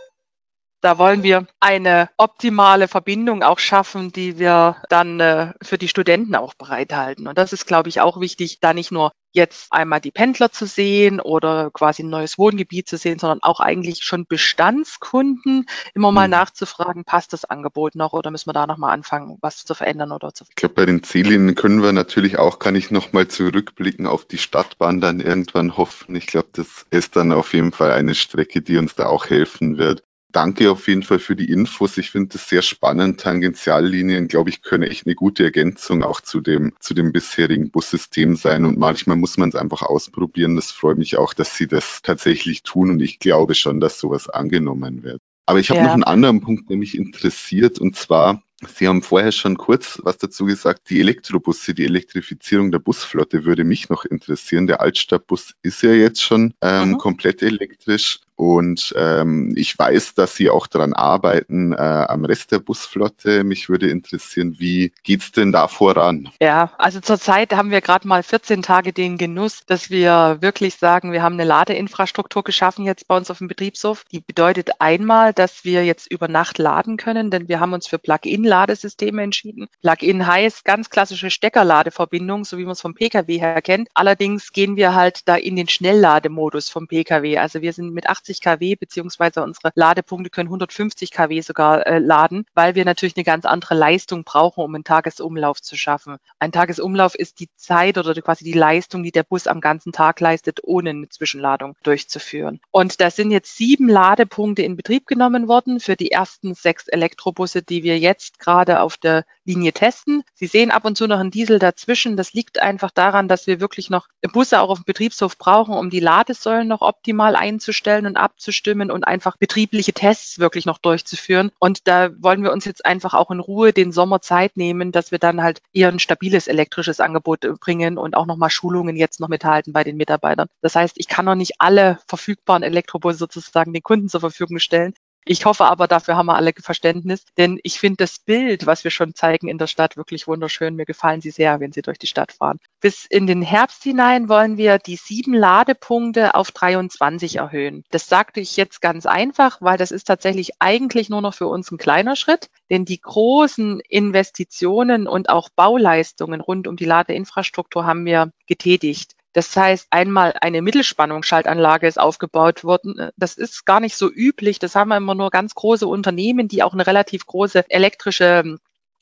da 0.82 1.00
wollen 1.00 1.24
wir 1.24 1.48
eine 1.60 2.10
optimale 2.18 2.88
Verbindung 2.88 3.42
auch 3.42 3.58
schaffen, 3.58 4.12
die 4.12 4.38
wir 4.38 4.78
dann 4.90 5.20
äh, 5.20 5.54
für 5.64 5.80
die 5.80 5.88
Studenten 5.88 6.36
auch 6.36 6.54
bereithalten. 6.54 7.28
Und 7.28 7.36
das 7.36 7.52
ist, 7.52 7.66
glaube 7.66 7.90
ich, 7.90 8.00
auch 8.00 8.20
wichtig, 8.20 8.60
da 8.60 8.76
nicht 8.76 8.92
nur 8.92 9.12
jetzt 9.38 9.72
einmal 9.72 10.02
die 10.02 10.12
Pendler 10.12 10.52
zu 10.52 10.66
sehen 10.66 11.22
oder 11.22 11.72
quasi 11.72 12.04
ein 12.04 12.10
neues 12.10 12.38
Wohngebiet 12.38 12.90
zu 12.90 12.98
sehen, 12.98 13.20
sondern 13.20 13.42
auch 13.42 13.62
eigentlich 13.62 14.04
schon 14.04 14.26
Bestandskunden 14.26 15.66
immer 15.94 16.12
mal 16.12 16.28
mhm. 16.28 16.32
nachzufragen, 16.32 17.06
passt 17.06 17.32
das 17.32 17.46
Angebot 17.46 17.96
noch 17.96 18.12
oder 18.12 18.32
müssen 18.32 18.50
wir 18.50 18.54
da 18.54 18.68
nochmal 18.68 18.94
anfangen, 18.94 19.38
was 19.40 19.64
zu 19.64 19.74
verändern 19.74 20.12
oder 20.12 20.34
zu. 20.34 20.44
Ich 20.50 20.56
glaube, 20.56 20.76
bei 20.76 20.86
den 20.86 21.04
Ziellinien 21.04 21.56
können 21.56 21.82
wir 21.82 21.94
natürlich 21.94 22.38
auch 22.38 22.60
gar 22.60 22.72
nicht 22.72 22.92
nochmal 22.92 23.30
zurückblicken 23.30 24.08
auf 24.08 24.26
die 24.26 24.38
Stadtbahn 24.38 25.00
dann 25.00 25.22
irgendwann 25.22 25.78
hoffen. 25.78 26.16
Ich 26.16 26.28
glaube, 26.28 26.50
das 26.52 26.86
ist 26.90 27.16
dann 27.16 27.32
auf 27.32 27.54
jeden 27.54 27.72
Fall 27.72 27.92
eine 27.92 28.16
Strecke, 28.16 28.62
die 28.62 28.78
uns 28.78 28.96
da 28.96 29.06
auch 29.06 29.28
helfen 29.28 29.78
wird 29.78 30.04
danke 30.38 30.70
auf 30.70 30.88
jeden 30.88 31.02
Fall 31.02 31.18
für 31.18 31.36
die 31.36 31.50
Infos. 31.50 31.98
Ich 31.98 32.12
finde 32.12 32.30
das 32.34 32.48
sehr 32.48 32.62
spannend. 32.62 33.20
Tangentiallinien, 33.20 34.28
glaube 34.28 34.52
ich, 34.52 34.62
können 34.62 34.84
echt 34.84 35.08
eine 35.08 35.16
gute 35.16 35.44
Ergänzung 35.44 36.04
auch 36.04 36.22
zu 36.22 36.42
dem, 36.42 36.74
zu 36.80 36.94
dem 36.94 37.12
bisherigen 37.12 37.72
Bussystem 37.72 38.36
sein. 38.36 38.64
Und 38.66 38.78
manchmal 38.78 39.18
muss 39.18 39.38
man 39.38 39.50
es 39.50 39.56
einfach 39.56 39.82
ausprobieren. 39.82 40.56
Das 40.56 40.70
freut 40.70 41.00
mich 41.00 41.18
auch, 41.18 41.34
dass 41.34 41.58
Sie 41.58 41.66
das 41.66 42.04
tatsächlich 42.04 42.62
tun. 42.62 42.92
Und 42.92 43.02
ich 43.02 43.18
glaube 43.18 43.56
schon, 43.56 43.80
dass 43.80 44.00
sowas 44.00 44.30
angenommen 44.30 45.02
wird. 45.02 45.22
Aber 45.48 45.58
ich 45.58 45.72
habe 45.72 45.80
ja. 45.80 45.88
noch 45.88 45.94
einen 45.94 46.04
anderen 46.04 46.42
Punkt, 46.42 46.70
der 46.70 46.78
mich 46.78 46.96
interessiert. 46.96 47.80
Und 47.80 47.96
zwar, 47.96 48.44
Sie 48.78 48.88
haben 48.88 49.02
vorher 49.02 49.32
schon 49.32 49.58
kurz 49.58 50.00
was 50.04 50.20
dazu 50.20 50.46
gesagt, 50.46 50.92
die 50.92 51.00
Elektrobusse, 51.00 51.74
die 51.74 51.86
Elektrifizierung 51.86 52.72
der 52.72 52.78
Busflotte 52.78 53.44
würde 53.44 53.64
mich 53.64 53.90
noch 53.90 54.06
interessieren. 54.06 54.68
Der 54.68 54.82
Altstadtbus 54.82 55.56
ist 55.64 55.82
ja 55.82 55.94
jetzt 55.94 56.22
schon 56.22 56.54
ähm, 56.62 56.90
mhm. 56.90 56.98
komplett 57.00 57.42
elektrisch. 57.42 58.20
Und 58.38 58.94
ähm, 58.96 59.54
ich 59.58 59.78
weiß, 59.78 60.14
dass 60.14 60.36
Sie 60.36 60.52
auch 60.52 60.68
daran 60.68 60.94
arbeiten 60.94 61.74
äh, 61.74 61.76
am 61.76 62.24
Rest 62.24 62.52
der 62.52 62.60
Busflotte. 62.60 63.44
Mich 63.44 63.68
würde 63.68 63.90
interessieren, 63.90 64.58
wie 64.60 64.94
geht's 65.02 65.32
denn 65.32 65.52
da 65.52 65.68
voran? 65.68 66.30
Ja, 66.40 66.72
also 66.78 67.00
zurzeit 67.00 67.54
haben 67.56 67.72
wir 67.72 67.82
gerade 67.82 68.08
mal 68.08 68.22
14 68.22 68.62
Tage 68.62 68.94
den 68.94 69.18
Genuss, 69.18 69.66
dass 69.66 69.90
wir 69.90 70.38
wirklich 70.40 70.76
sagen, 70.76 71.12
wir 71.12 71.24
haben 71.24 71.34
eine 71.34 71.46
Ladeinfrastruktur 71.46 72.44
geschaffen 72.44 72.86
jetzt 72.86 73.08
bei 73.08 73.18
uns 73.18 73.32
auf 73.32 73.40
dem 73.40 73.48
Betriebshof. 73.48 74.06
Die 74.12 74.20
bedeutet 74.20 74.70
einmal, 74.78 75.34
dass 75.34 75.66
wir 75.66 75.84
jetzt 75.84 76.12
über 76.12 76.28
Nacht 76.28 76.60
laden 76.60 76.98
können, 76.98 77.32
denn 77.32 77.50
wir 77.50 77.60
haben 77.60 77.74
uns 77.74 77.88
für 77.88 77.98
Plug-in-Ladesysteme 77.98 79.24
entschieden. 79.24 79.68
Plug-in 79.82 80.28
heißt 80.28 80.64
ganz 80.64 80.92
klassische 80.92 81.32
Steckerladeverbindung, 81.32 82.46
so 82.46 82.60
wie 82.60 82.66
man 82.66 82.74
es 82.74 82.82
vom 82.82 82.94
Pkw 82.94 83.40
her 83.40 83.64
kennt. 83.64 83.90
Allerdings 83.96 84.52
gehen 84.52 84.76
wir 84.76 84.94
halt 84.94 85.28
da 85.28 85.36
in 85.36 85.56
den 85.56 85.68
Schnelllademodus 85.68 86.70
vom 86.70 86.88
Pkw. 86.88 87.40
Also 87.40 87.64
wir 87.64 87.74
sind 87.74 87.96
mit 87.96 88.08
80 88.08 88.27
80 88.28 88.42
kW, 88.42 88.76
beziehungsweise 88.76 89.42
unsere 89.42 89.72
Ladepunkte 89.76 90.30
können 90.30 90.48
150 90.48 91.12
kW 91.12 91.42
sogar 91.42 91.86
äh, 91.88 92.00
laden, 92.00 92.46
weil 92.54 92.76
wir 92.76 92.86
natürlich 92.86 93.16
eine 93.16 93.24
ganz 93.24 93.46
andere 93.46 93.76
Leistung 93.76 94.24
brauchen, 94.24 94.64
um 94.64 94.76
einen 94.76 94.84
Tagesumlauf 94.84 95.62
zu 95.62 95.76
schaffen. 95.78 96.18
Ein 96.40 96.52
Tagesumlauf 96.52 97.16
ist 97.16 97.40
die 97.40 97.50
Zeit 97.56 97.98
oder 97.98 98.14
quasi 98.22 98.44
die 98.44 98.54
Leistung, 98.54 99.04
die 99.04 99.12
der 99.12 99.24
Bus 99.24 99.48
am 99.48 99.62
ganzen 99.62 99.92
Tag 99.92 100.20
leistet, 100.20 100.60
ohne 100.64 100.90
eine 100.90 101.10
Zwischenladung 101.10 101.76
durchzuführen. 101.84 102.60
Und 102.72 103.00
da 103.00 103.10
sind 103.10 103.32
jetzt 103.32 103.56
sieben 103.56 103.88
Ladepunkte 103.88 104.62
in 104.62 104.76
Betrieb 104.76 105.08
genommen 105.08 105.48
worden 105.48 105.80
für 105.80 105.96
die 105.96 106.12
ersten 106.12 106.54
sechs 106.54 106.88
Elektrobusse, 106.88 107.62
die 107.62 107.84
wir 107.84 107.98
jetzt 107.98 108.40
gerade 108.40 108.82
auf 108.82 108.98
der 108.98 109.26
Linie 109.48 109.74
testen. 109.74 110.24
Sie 110.34 110.46
sehen 110.46 110.70
ab 110.70 110.86
und 110.86 110.98
zu 110.98 111.08
noch 111.08 111.20
einen 111.20 111.32
Diesel 111.32 111.58
dazwischen. 111.58 112.18
Das 112.18 112.34
liegt 112.34 112.62
einfach 112.62 112.92
daran, 112.92 113.28
dass 113.28 113.48
wir 113.48 113.60
wirklich 113.60 113.90
noch 113.90 114.08
Busse 114.34 114.62
auch 114.62 114.70
auf 114.70 114.80
dem 114.80 114.86
Betriebshof 114.86 115.38
brauchen, 115.38 115.74
um 115.74 115.90
die 115.90 116.00
Ladesäulen 116.00 116.68
noch 116.68 116.82
optimal 116.82 117.36
einzustellen 117.36 118.06
und 118.06 118.18
abzustimmen 118.18 118.92
und 118.92 119.06
einfach 119.06 119.38
betriebliche 119.38 119.94
Tests 119.94 120.38
wirklich 120.38 120.66
noch 120.66 120.78
durchzuführen. 120.78 121.52
Und 121.60 121.88
da 121.88 122.10
wollen 122.20 122.44
wir 122.44 122.52
uns 122.52 122.66
jetzt 122.66 122.86
einfach 122.86 123.14
auch 123.14 123.32
in 123.32 123.40
Ruhe 123.40 123.74
den 123.74 123.92
Sommer 123.92 124.22
Zeit 124.22 124.58
nehmen, 124.58 124.92
dass 124.92 125.12
wir 125.12 125.20
dann 125.20 125.42
halt 125.42 125.62
eher 125.72 125.90
ein 125.90 126.00
stabiles 126.00 126.48
elektrisches 126.48 127.00
Angebot 127.00 127.48
bringen 127.60 127.98
und 127.98 128.16
auch 128.16 128.26
nochmal 128.26 128.50
Schulungen 128.50 128.96
jetzt 128.96 129.20
noch 129.20 129.30
mithalten 129.30 129.74
bei 129.74 129.84
den 129.84 129.98
Mitarbeitern. 129.98 130.48
Das 130.62 130.76
heißt, 130.76 130.98
ich 130.98 131.08
kann 131.08 131.26
noch 131.26 131.36
nicht 131.36 131.54
alle 131.60 132.00
verfügbaren 132.08 132.64
Elektrobusse 132.64 133.18
sozusagen 133.18 133.74
den 133.74 133.84
Kunden 133.84 134.10
zur 134.10 134.20
Verfügung 134.20 134.60
stellen. 134.60 134.94
Ich 135.26 135.44
hoffe 135.44 135.66
aber, 135.66 135.88
dafür 135.88 136.16
haben 136.16 136.28
wir 136.28 136.36
alle 136.36 136.54
Verständnis, 136.58 137.26
denn 137.38 137.60
ich 137.64 137.80
finde 137.80 137.98
das 137.98 138.18
Bild, 138.18 138.66
was 138.66 138.86
wir 138.86 138.92
schon 138.92 139.14
zeigen 139.14 139.50
in 139.50 139.58
der 139.58 139.68
Stadt, 139.68 139.98
wirklich 139.98 140.26
wunderschön. 140.26 140.76
Mir 140.76 140.86
gefallen 140.86 141.20
sie 141.20 141.32
sehr, 141.32 141.60
wenn 141.60 141.74
Sie 141.74 141.82
durch 141.82 142.00
die 142.00 142.08
Stadt 142.08 142.32
fahren. 142.32 142.60
Bis 142.80 143.06
in 143.06 143.28
den 143.28 143.42
Herbst 143.42 143.84
hinein 143.84 144.30
wollen 144.30 144.56
wir 144.56 144.78
die 144.78 144.96
sieben 144.96 145.34
Ladepunkte 145.34 146.34
auf 146.34 146.52
23 146.52 147.36
erhöhen. 147.38 147.84
Das 147.92 148.08
sagte 148.08 148.40
ich 148.40 148.56
jetzt 148.56 148.80
ganz 148.80 149.06
einfach, 149.06 149.58
weil 149.62 149.78
das 149.78 149.92
ist 149.92 150.06
tatsächlich 150.06 150.52
eigentlich 150.60 151.10
nur 151.10 151.22
noch 151.22 151.34
für 151.34 151.48
uns 151.48 151.72
ein 151.72 151.78
kleiner 151.78 152.16
Schritt, 152.16 152.50
denn 152.70 152.86
die 152.86 153.02
großen 153.02 153.82
Investitionen 153.82 155.08
und 155.08 155.30
auch 155.30 155.50
Bauleistungen 155.50 156.40
rund 156.40 156.70
um 156.70 156.78
die 156.78 156.86
Ladeinfrastruktur 156.86 157.86
haben 157.86 158.06
wir 158.06 158.32
getätigt. 158.48 159.17
Das 159.34 159.56
heißt, 159.56 159.88
einmal 159.92 160.34
eine 160.42 160.62
Mittelspannungsschaltanlage 160.62 161.88
ist 161.88 162.00
aufgebaut 162.00 162.64
worden. 162.64 163.12
Das 163.18 163.36
ist 163.36 163.66
gar 163.66 163.80
nicht 163.80 163.96
so 163.96 164.10
üblich. 164.12 164.60
Das 164.60 164.76
haben 164.76 164.92
immer 164.92 165.16
nur 165.16 165.30
ganz 165.30 165.54
große 165.54 165.88
Unternehmen, 165.88 166.48
die 166.48 166.64
auch 166.64 166.74
eine 166.74 166.88
relativ 166.88 167.26
große 167.26 167.66
elektrische 167.70 168.58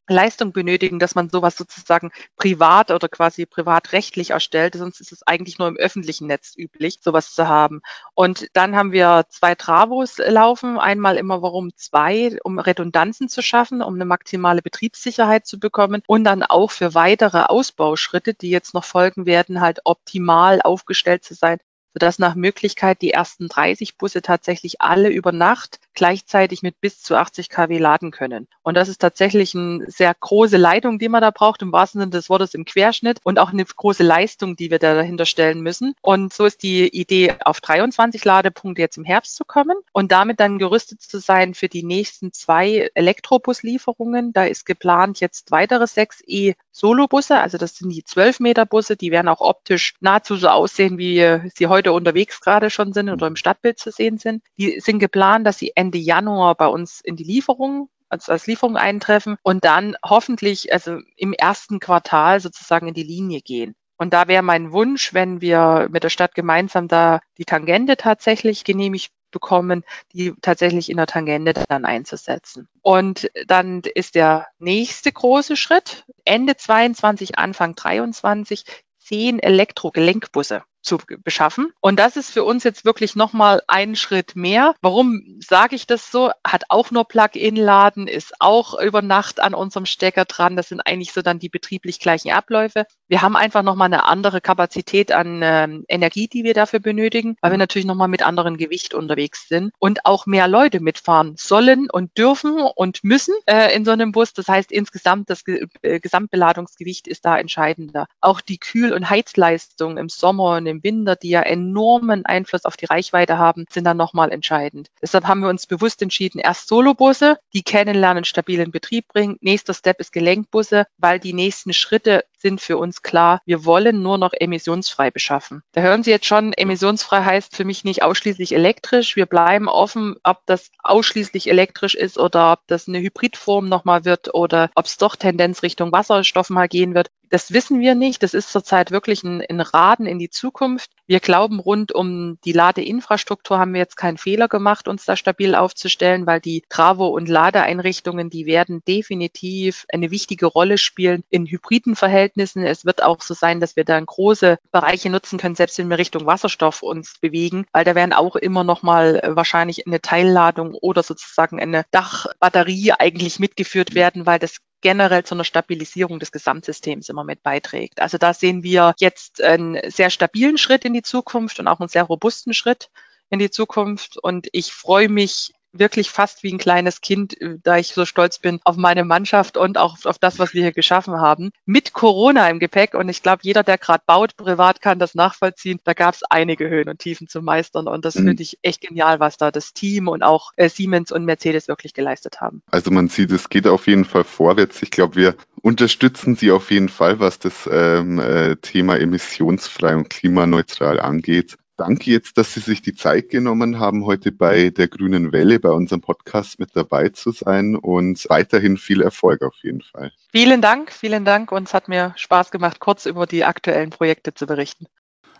Leistung 0.07 0.51
benötigen, 0.51 0.99
dass 0.99 1.15
man 1.15 1.29
sowas 1.29 1.57
sozusagen 1.57 2.11
privat 2.37 2.91
oder 2.91 3.09
quasi 3.09 3.45
privatrechtlich 3.45 4.31
erstellt. 4.31 4.75
Sonst 4.75 4.99
ist 5.01 5.11
es 5.11 5.25
eigentlich 5.25 5.57
nur 5.57 5.67
im 5.67 5.77
öffentlichen 5.77 6.27
Netz 6.27 6.53
üblich, 6.57 6.99
sowas 7.01 7.33
zu 7.33 7.47
haben. 7.47 7.81
Und 8.13 8.47
dann 8.53 8.75
haben 8.75 8.91
wir 8.91 9.25
zwei 9.29 9.55
Travos 9.55 10.17
laufen. 10.17 10.77
Einmal 10.77 11.17
immer 11.17 11.41
warum 11.41 11.75
zwei, 11.75 12.37
um 12.43 12.59
Redundanzen 12.59 13.29
zu 13.29 13.41
schaffen, 13.41 13.81
um 13.81 13.95
eine 13.95 14.05
maximale 14.05 14.61
Betriebssicherheit 14.61 15.47
zu 15.47 15.59
bekommen 15.59 16.03
und 16.07 16.23
dann 16.23 16.43
auch 16.43 16.71
für 16.71 16.93
weitere 16.93 17.43
Ausbauschritte, 17.43 18.33
die 18.33 18.49
jetzt 18.49 18.73
noch 18.73 18.83
folgen 18.83 19.25
werden, 19.25 19.61
halt 19.61 19.79
optimal 19.85 20.61
aufgestellt 20.61 21.23
zu 21.23 21.33
sein, 21.33 21.57
sodass 21.93 22.19
nach 22.19 22.35
Möglichkeit 22.35 23.01
die 23.01 23.11
ersten 23.11 23.47
30 23.47 23.97
Busse 23.97 24.21
tatsächlich 24.21 24.81
alle 24.81 25.09
über 25.09 25.31
Nacht 25.31 25.79
gleichzeitig 25.95 26.61
mit 26.61 26.79
bis 26.81 27.01
zu 27.01 27.15
80 27.15 27.49
kW 27.49 27.77
laden 27.77 28.11
können. 28.11 28.47
Und 28.63 28.75
das 28.75 28.89
ist 28.89 29.01
tatsächlich 29.01 29.55
eine 29.55 29.85
sehr 29.89 30.13
große 30.13 30.57
Leitung, 30.57 30.99
die 30.99 31.09
man 31.09 31.21
da 31.21 31.31
braucht, 31.31 31.61
im 31.61 31.71
wahrsten 31.71 32.01
Sinne 32.01 32.11
des 32.11 32.29
Wortes 32.29 32.53
im 32.53 32.65
Querschnitt 32.65 33.19
und 33.23 33.39
auch 33.39 33.51
eine 33.51 33.65
große 33.65 34.03
Leistung, 34.03 34.55
die 34.55 34.71
wir 34.71 34.79
da 34.79 34.93
dahinter 34.93 35.25
stellen 35.25 35.61
müssen. 35.61 35.95
Und 36.01 36.33
so 36.33 36.45
ist 36.45 36.63
die 36.63 36.87
Idee, 36.87 37.35
auf 37.43 37.61
23 37.61 38.23
Ladepunkte 38.25 38.81
jetzt 38.81 38.97
im 38.97 39.03
Herbst 39.05 39.35
zu 39.35 39.45
kommen 39.45 39.77
und 39.93 40.11
damit 40.11 40.39
dann 40.39 40.59
gerüstet 40.59 41.01
zu 41.01 41.19
sein 41.19 41.53
für 41.53 41.69
die 41.69 41.83
nächsten 41.83 42.33
zwei 42.33 42.89
Elektrobuslieferungen. 42.93 44.33
Da 44.33 44.45
ist 44.45 44.65
geplant 44.65 45.19
jetzt 45.19 45.51
weitere 45.51 45.87
sechs 45.87 46.21
E-Solo-Busse, 46.25 47.39
also 47.39 47.57
das 47.57 47.75
sind 47.75 47.89
die 47.89 48.03
12 48.03 48.39
Meter 48.39 48.65
Busse, 48.65 48.95
die 48.95 49.11
werden 49.11 49.27
auch 49.27 49.41
optisch 49.41 49.93
nahezu 49.99 50.35
so 50.35 50.49
aussehen, 50.49 50.97
wie 50.97 51.39
sie 51.55 51.67
heute 51.67 51.93
unterwegs 51.93 52.41
gerade 52.41 52.69
schon 52.69 52.93
sind 52.93 53.09
oder 53.09 53.27
im 53.27 53.35
Stadtbild 53.35 53.79
zu 53.79 53.91
sehen 53.91 54.17
sind. 54.17 54.43
Die 54.57 54.79
sind 54.79 54.99
geplant, 54.99 55.45
dass 55.45 55.57
sie 55.57 55.73
Ende 55.85 55.99
Januar 55.99 56.55
bei 56.55 56.67
uns 56.67 56.99
in 56.99 57.15
die 57.15 57.23
Lieferung 57.23 57.89
also 58.09 58.31
als 58.31 58.47
Lieferung 58.47 58.77
eintreffen 58.77 59.37
und 59.43 59.65
dann 59.65 59.95
hoffentlich 60.03 60.71
also 60.73 60.99
im 61.15 61.33
ersten 61.33 61.79
Quartal 61.79 62.39
sozusagen 62.39 62.87
in 62.87 62.93
die 62.93 63.03
Linie 63.03 63.41
gehen. 63.41 63.75
Und 63.97 64.13
da 64.13 64.27
wäre 64.27 64.43
mein 64.43 64.71
Wunsch, 64.71 65.13
wenn 65.13 65.41
wir 65.41 65.87
mit 65.91 66.03
der 66.03 66.09
Stadt 66.09 66.35
gemeinsam 66.35 66.87
da 66.87 67.19
die 67.37 67.45
Tangente 67.45 67.97
tatsächlich 67.97 68.63
genehmigt 68.63 69.11
bekommen, 69.31 69.83
die 70.13 70.33
tatsächlich 70.41 70.89
in 70.89 70.97
der 70.97 71.07
Tangente 71.07 71.53
dann 71.67 71.85
einzusetzen. 71.85 72.67
Und 72.81 73.29
dann 73.47 73.81
ist 73.81 74.15
der 74.15 74.47
nächste 74.59 75.11
große 75.11 75.55
Schritt, 75.55 76.05
Ende 76.25 76.57
22, 76.57 77.37
Anfang 77.37 77.75
23, 77.75 78.65
zehn 78.99 79.39
Elektrogelenkbusse 79.39 80.63
zu 80.85 80.97
beschaffen. 81.23 81.71
Und 81.81 81.99
das 81.99 82.15
ist 82.15 82.31
für 82.31 82.43
uns 82.43 82.63
jetzt 82.63 82.85
wirklich 82.85 83.15
nochmal 83.15 83.61
ein 83.67 83.95
Schritt 83.95 84.35
mehr. 84.35 84.75
Warum 84.81 85.39
sage 85.39 85.75
ich 85.75 85.87
das 85.87 86.11
so? 86.11 86.31
Hat 86.45 86.65
auch 86.69 86.91
nur 86.91 87.05
Plug-in-Laden, 87.05 88.07
ist 88.07 88.33
auch 88.39 88.79
über 88.79 89.01
Nacht 89.01 89.39
an 89.39 89.53
unserem 89.53 89.85
Stecker 89.85 90.25
dran. 90.25 90.55
Das 90.55 90.69
sind 90.69 90.81
eigentlich 90.81 91.13
so 91.13 91.21
dann 91.21 91.39
die 91.39 91.49
betrieblich 91.49 91.99
gleichen 91.99 92.31
Abläufe. 92.31 92.85
Wir 93.07 93.21
haben 93.21 93.35
einfach 93.35 93.63
nochmal 93.63 93.87
eine 93.87 94.05
andere 94.05 94.41
Kapazität 94.41 95.11
an 95.11 95.41
ähm, 95.43 95.85
Energie, 95.87 96.27
die 96.27 96.43
wir 96.43 96.53
dafür 96.53 96.79
benötigen, 96.79 97.35
weil 97.41 97.51
wir 97.51 97.57
natürlich 97.57 97.85
nochmal 97.85 98.07
mit 98.07 98.25
anderen 98.25 98.57
Gewicht 98.57 98.93
unterwegs 98.93 99.47
sind 99.47 99.71
und 99.79 100.05
auch 100.05 100.25
mehr 100.25 100.47
Leute 100.47 100.79
mitfahren 100.79 101.35
sollen 101.37 101.89
und 101.89 102.17
dürfen 102.17 102.59
und 102.75 103.03
müssen 103.03 103.35
äh, 103.45 103.75
in 103.75 103.85
so 103.85 103.91
einem 103.91 104.11
Bus. 104.11 104.33
Das 104.33 104.47
heißt, 104.47 104.71
insgesamt 104.71 105.29
das 105.29 105.43
äh, 105.47 105.99
Gesamtbeladungsgewicht 105.99 107.07
ist 107.07 107.25
da 107.25 107.37
entscheidender. 107.37 108.07
Auch 108.21 108.41
die 108.41 108.57
Kühl- 108.57 108.93
und 108.93 109.09
Heizleistung 109.09 109.97
im 109.97 110.09
Sommer 110.09 110.57
und 110.57 110.65
im 110.65 110.74
Winter, 110.83 111.15
die 111.15 111.29
ja 111.29 111.41
enormen 111.41 112.25
Einfluss 112.25 112.65
auf 112.65 112.77
die 112.77 112.85
Reichweite 112.85 113.37
haben, 113.37 113.65
sind 113.69 113.85
dann 113.85 113.97
nochmal 113.97 114.31
entscheidend. 114.31 114.89
Deshalb 115.01 115.25
haben 115.25 115.41
wir 115.41 115.49
uns 115.49 115.67
bewusst 115.67 116.01
entschieden, 116.01 116.39
erst 116.39 116.67
Solobusse, 116.67 117.37
die 117.53 117.63
kennenlernen, 117.63 118.25
stabil 118.25 118.59
in 118.59 118.71
Betrieb 118.71 119.07
bringen. 119.07 119.37
Nächster 119.41 119.73
Step 119.73 119.99
ist 119.99 120.11
Gelenkbusse, 120.11 120.85
weil 120.97 121.19
die 121.19 121.33
nächsten 121.33 121.73
Schritte 121.73 122.23
sind 122.45 122.61
für 122.61 122.77
uns 122.77 123.01
klar, 123.01 123.41
wir 123.45 123.65
wollen 123.65 124.03
nur 124.03 124.19
noch 124.19 124.31
emissionsfrei 124.33 125.09
beschaffen. 125.09 125.63
Da 125.71 125.81
hören 125.81 126.03
Sie 126.03 126.11
jetzt 126.11 126.27
schon, 126.27 126.53
emissionsfrei 126.53 127.23
heißt 127.23 127.55
für 127.55 127.65
mich 127.65 127.83
nicht 127.83 128.03
ausschließlich 128.03 128.53
elektrisch. 128.53 129.15
Wir 129.15 129.25
bleiben 129.25 129.67
offen, 129.67 130.15
ob 130.23 130.45
das 130.45 130.69
ausschließlich 130.83 131.49
elektrisch 131.49 131.95
ist 131.95 132.19
oder 132.19 132.51
ob 132.51 132.59
das 132.67 132.87
eine 132.87 132.99
Hybridform 132.99 133.67
nochmal 133.67 134.05
wird 134.05 134.33
oder 134.35 134.69
ob 134.75 134.85
es 134.85 134.97
doch 134.97 135.15
Tendenz 135.15 135.63
Richtung 135.63 135.91
Wasserstoff 135.91 136.51
mal 136.51 136.67
gehen 136.67 136.93
wird 136.93 137.09
Das 137.35 137.51
wissen 137.51 137.81
wir 137.81 137.95
nicht. 137.95 138.23
Das 138.23 138.33
ist 138.33 138.49
zurzeit 138.49 138.91
wirklich 138.91 139.21
ein, 139.23 139.41
ein 139.41 139.59
Raden 139.59 140.05
in 140.05 140.19
die 140.19 140.29
Zukunft. 140.29 140.91
Wir 141.05 141.19
glauben, 141.19 141.59
rund 141.59 141.91
um 141.91 142.39
die 142.45 142.53
Ladeinfrastruktur 142.53 143.59
haben 143.59 143.73
wir 143.73 143.81
jetzt 143.81 143.97
keinen 143.97 144.17
Fehler 144.17 144.47
gemacht, 144.47 144.87
uns 144.87 145.03
da 145.03 145.17
stabil 145.17 145.53
aufzustellen, 145.53 146.25
weil 146.25 146.39
die 146.39 146.63
Travo- 146.69 147.09
und 147.09 147.27
Ladeeinrichtungen, 147.27 148.29
die 148.29 148.45
werden 148.45 148.83
definitiv 148.87 149.85
eine 149.91 150.11
wichtige 150.11 150.45
Rolle 150.45 150.77
spielen 150.77 151.25
in 151.29 151.45
hybriden 151.45 151.97
Verhältnissen. 151.97 152.65
Es 152.65 152.85
wird 152.85 153.03
auch 153.03 153.21
so 153.21 153.33
sein, 153.33 153.59
dass 153.59 153.75
wir 153.75 153.83
dann 153.83 154.05
große 154.05 154.57
Bereiche 154.71 155.09
nutzen 155.09 155.37
können, 155.37 155.55
selbst 155.55 155.77
wenn 155.77 155.89
wir 155.89 155.97
Richtung 155.97 156.25
Wasserstoff 156.25 156.83
uns 156.83 157.19
bewegen, 157.19 157.65
weil 157.73 157.83
da 157.83 157.95
werden 157.95 158.13
auch 158.13 158.37
immer 158.37 158.63
noch 158.63 158.81
mal 158.81 159.21
wahrscheinlich 159.25 159.85
eine 159.85 159.99
Teilladung 159.99 160.73
oder 160.73 161.03
sozusagen 161.03 161.59
eine 161.59 161.83
Dachbatterie 161.91 162.93
eigentlich 162.93 163.39
mitgeführt 163.39 163.93
werden, 163.93 164.25
weil 164.25 164.39
das 164.39 164.55
generell 164.85 165.23
zu 165.23 165.33
einer 165.33 165.43
Stabilisierung 165.43 166.19
des 166.19 166.31
Gesamtsystems 166.31 167.09
immer 167.09 167.23
mit 167.23 167.41
beiträgt. 167.41 167.99
Also 168.01 168.19
da 168.19 168.35
sehen 168.35 168.61
wir 168.61 168.93
jetzt 168.99 169.41
einen 169.41 169.79
sehr 169.89 170.11
stabilen 170.11 170.59
Schritt 170.59 170.85
in 170.85 170.93
die 170.93 171.01
Zukunft 171.01 171.59
und 171.59 171.67
auch 171.67 171.79
einen 171.79 171.89
sehr 171.89 172.03
robusten 172.03 172.53
Schritt 172.53 172.91
in 173.31 173.39
die 173.39 173.49
Zukunft. 173.49 174.15
Und 174.21 174.47
ich 174.51 174.71
freue 174.71 175.09
mich 175.09 175.53
wirklich 175.79 176.09
fast 176.09 176.43
wie 176.43 176.53
ein 176.53 176.57
kleines 176.57 177.01
Kind, 177.01 177.39
äh, 177.41 177.57
da 177.61 177.77
ich 177.77 177.93
so 177.93 178.05
stolz 178.05 178.39
bin 178.39 178.59
auf 178.63 178.77
meine 178.77 179.03
Mannschaft 179.03 179.57
und 179.57 179.77
auch 179.77 179.97
auf 180.05 180.17
das, 180.19 180.39
was 180.39 180.53
wir 180.53 180.61
hier 180.61 180.71
geschaffen 180.71 181.15
haben. 181.19 181.51
Mit 181.65 181.93
Corona 181.93 182.49
im 182.49 182.59
Gepäck 182.59 182.93
und 182.93 183.09
ich 183.09 183.21
glaube, 183.21 183.39
jeder, 183.43 183.63
der 183.63 183.77
gerade 183.77 184.03
baut, 184.05 184.35
privat 184.37 184.81
kann 184.81 184.99
das 184.99 185.15
nachvollziehen. 185.15 185.79
Da 185.83 185.93
gab 185.93 186.15
es 186.15 186.23
einige 186.29 186.69
Höhen 186.69 186.89
und 186.89 186.99
Tiefen 186.99 187.27
zu 187.27 187.41
meistern 187.41 187.87
und 187.87 188.05
das 188.05 188.15
mhm. 188.15 188.27
finde 188.27 188.43
ich 188.43 188.59
echt 188.61 188.81
genial, 188.81 189.19
was 189.19 189.37
da 189.37 189.51
das 189.51 189.73
Team 189.73 190.07
und 190.07 190.23
auch 190.23 190.51
äh, 190.55 190.69
Siemens 190.69 191.11
und 191.11 191.25
Mercedes 191.25 191.67
wirklich 191.67 191.93
geleistet 191.93 192.41
haben. 192.41 192.61
Also 192.71 192.91
man 192.91 193.07
sieht, 193.07 193.31
es 193.31 193.49
geht 193.49 193.67
auf 193.67 193.87
jeden 193.87 194.05
Fall 194.05 194.23
vorwärts. 194.23 194.81
Ich 194.81 194.91
glaube, 194.91 195.15
wir 195.15 195.35
unterstützen 195.61 196.35
Sie 196.35 196.51
auf 196.51 196.71
jeden 196.71 196.89
Fall, 196.89 197.19
was 197.19 197.39
das 197.39 197.67
ähm, 197.71 198.19
äh, 198.19 198.55
Thema 198.57 198.97
emissionsfrei 198.97 199.95
und 199.95 200.09
klimaneutral 200.09 200.99
angeht. 200.99 201.57
Danke 201.77 202.09
jetzt, 202.11 202.37
dass 202.37 202.53
Sie 202.53 202.61
sich 202.61 202.81
die 202.81 202.95
Zeit 202.95 203.29
genommen 203.29 203.79
haben, 203.79 204.05
heute 204.05 204.31
bei 204.31 204.69
der 204.69 204.87
Grünen 204.87 205.33
Welle, 205.33 205.59
bei 205.59 205.71
unserem 205.71 206.01
Podcast 206.01 206.57
mit 206.57 206.73
dabei 206.73 207.09
zu 207.09 207.31
sein 207.31 207.75
und 207.75 208.25
weiterhin 208.29 208.77
viel 208.77 209.01
Erfolg 209.01 209.41
auf 209.41 209.55
jeden 209.61 209.81
Fall. 209.81 210.13
Vielen 210.31 210.61
Dank, 210.61 210.93
vielen 210.93 211.25
Dank. 211.25 211.51
Uns 211.51 211.73
hat 211.73 211.89
mir 211.89 212.13
Spaß 212.15 212.51
gemacht, 212.51 212.79
kurz 212.79 213.05
über 213.05 213.25
die 213.25 213.43
aktuellen 213.43 213.89
Projekte 213.89 214.33
zu 214.33 214.45
berichten. 214.45 214.85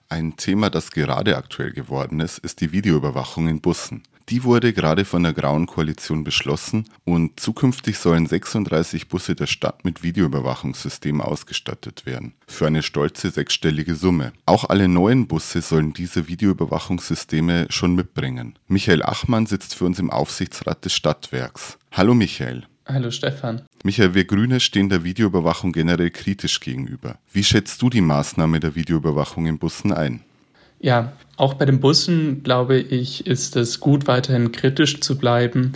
Ein 0.10 0.36
Thema, 0.36 0.70
das 0.70 0.92
gerade 0.92 1.38
aktuell 1.38 1.72
geworden 1.72 2.20
ist, 2.20 2.38
ist 2.40 2.60
die 2.60 2.74
Videoüberwachung 2.74 3.48
in 3.48 3.62
Bussen. 3.62 4.04
Die 4.30 4.44
wurde 4.44 4.74
gerade 4.74 5.06
von 5.06 5.22
der 5.22 5.34
Grauen 5.34 5.68
Koalition 5.68 6.24
beschlossen 6.24 6.86
und 7.04 7.40
zukünftig 7.40 8.00
sollen 8.00 8.26
36 8.26 9.08
Busse 9.08 9.36
der 9.36 9.46
Stadt 9.46 9.86
mit 9.86 10.02
Videoüberwachungssystemen 10.02 11.22
ausgestattet 11.22 12.08
werden. 12.08 12.34
Für 12.48 12.66
eine 12.66 12.82
stolze 12.82 13.30
sechsstellige 13.30 13.94
Summe. 13.94 14.34
Auch 14.48 14.68
alle 14.68 14.88
neuen 14.88 15.28
Busse 15.28 15.62
sollen 15.62 15.94
diese 15.94 16.28
Videoüberwachungssysteme 16.28 17.68
schon 17.70 17.94
mitbringen. 17.94 18.58
Michael 18.68 19.04
Achmann 19.04 19.46
sitzt 19.46 19.76
für 19.76 19.86
uns 19.86 20.00
im 20.00 20.10
Aufsichtsrat 20.10 20.84
des 20.86 20.96
Stadtwerks. 20.96 21.78
Hallo 21.92 22.16
Michael. 22.16 22.66
Hallo 22.88 23.12
Stefan. 23.12 23.62
Michael, 23.84 24.16
wir 24.16 24.26
Grüne 24.26 24.60
stehen 24.60 24.90
der 24.90 25.04
Videoüberwachung 25.04 25.72
generell 25.72 26.10
kritisch 26.10 26.60
gegenüber. 26.60 27.20
Wie 27.32 27.44
schätzt 27.44 27.80
du 27.80 27.92
die 27.92 28.02
Maßnahme 28.02 28.60
der 28.60 28.74
Videoüberwachung 28.74 29.46
in 29.46 29.60
Bussen 29.60 29.92
ein? 29.92 30.24
Ja, 30.80 31.14
auch 31.38 31.56
bei 31.56 31.66
den 31.66 31.80
Bussen, 31.80 32.44
glaube 32.44 32.78
ich, 32.78 33.28
ist 33.28 33.56
es 33.56 33.80
gut, 33.80 34.08
weiterhin 34.08 34.52
kritisch 34.52 35.02
zu 35.02 35.18
bleiben. 35.18 35.74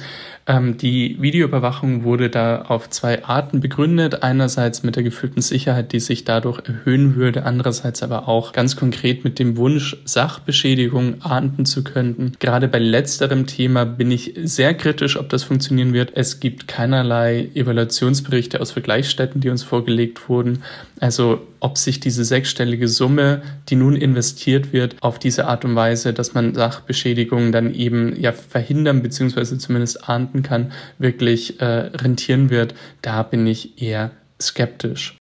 Ähm, 0.49 0.77
die 0.77 1.21
Videoüberwachung 1.21 2.03
wurde 2.03 2.29
da 2.29 2.63
auf 2.63 2.89
zwei 2.89 3.23
Arten 3.23 3.59
begründet. 3.59 4.23
Einerseits 4.23 4.81
mit 4.81 4.95
der 4.95 5.03
gefühlten 5.03 5.41
Sicherheit, 5.41 5.91
die 5.91 5.99
sich 5.99 6.25
dadurch 6.25 6.61
erhöhen 6.67 7.15
würde. 7.15 7.45
Andererseits 7.45 8.01
aber 8.01 8.27
auch 8.27 8.51
ganz 8.51 8.75
konkret 8.75 9.23
mit 9.23 9.37
dem 9.37 9.57
Wunsch, 9.57 9.97
Sachbeschädigung 10.05 11.21
ahnden 11.21 11.65
zu 11.65 11.83
können. 11.83 12.35
Gerade 12.39 12.67
bei 12.67 12.79
letzterem 12.79 13.45
Thema 13.45 13.85
bin 13.85 14.09
ich 14.09 14.33
sehr 14.43 14.73
kritisch, 14.73 15.17
ob 15.17 15.29
das 15.29 15.43
funktionieren 15.43 15.93
wird. 15.93 16.13
Es 16.15 16.39
gibt 16.39 16.67
keinerlei 16.67 17.49
Evaluationsberichte 17.53 18.59
aus 18.59 18.71
Vergleichsstätten, 18.71 19.41
die 19.41 19.49
uns 19.49 19.61
vorgelegt 19.61 20.29
wurden. 20.29 20.63
Also 20.99 21.47
ob 21.59 21.77
sich 21.77 21.99
diese 21.99 22.25
sechsstellige 22.25 22.87
Summe, 22.87 23.41
die 23.69 23.75
nun 23.75 23.95
investiert 23.95 24.73
wird, 24.73 24.95
auf 25.01 25.17
diese 25.17 25.47
Art 25.47 25.63
und 25.65 25.75
Weise, 25.75 26.13
dass 26.13 26.33
man 26.33 26.53
Sachbeschädigungen 26.53 27.51
dann 27.51 27.73
eben 27.73 28.19
ja 28.19 28.31
verhindern 28.31 29.01
bzw. 29.01 29.57
zumindest 29.57 30.09
ahnden 30.09 30.43
kann, 30.43 30.71
wirklich 30.97 31.61
äh, 31.61 31.65
rentieren 31.65 32.49
wird, 32.49 32.75
da 33.01 33.23
bin 33.23 33.47
ich 33.47 33.81
eher 33.81 34.11
skeptisch. 34.41 35.15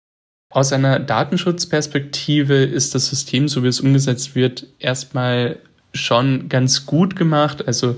Aus 0.54 0.72
einer 0.72 1.00
Datenschutzperspektive 1.00 2.64
ist 2.64 2.96
das 2.96 3.08
System, 3.08 3.50
so 3.50 3.64
wie 3.64 3.68
es 3.68 3.82
umgesetzt 3.82 4.36
wird, 4.36 4.68
erstmal 4.80 5.58
schon 5.94 6.48
ganz 6.48 6.86
gut 6.86 7.16
gemacht. 7.16 7.68
Also 7.68 7.98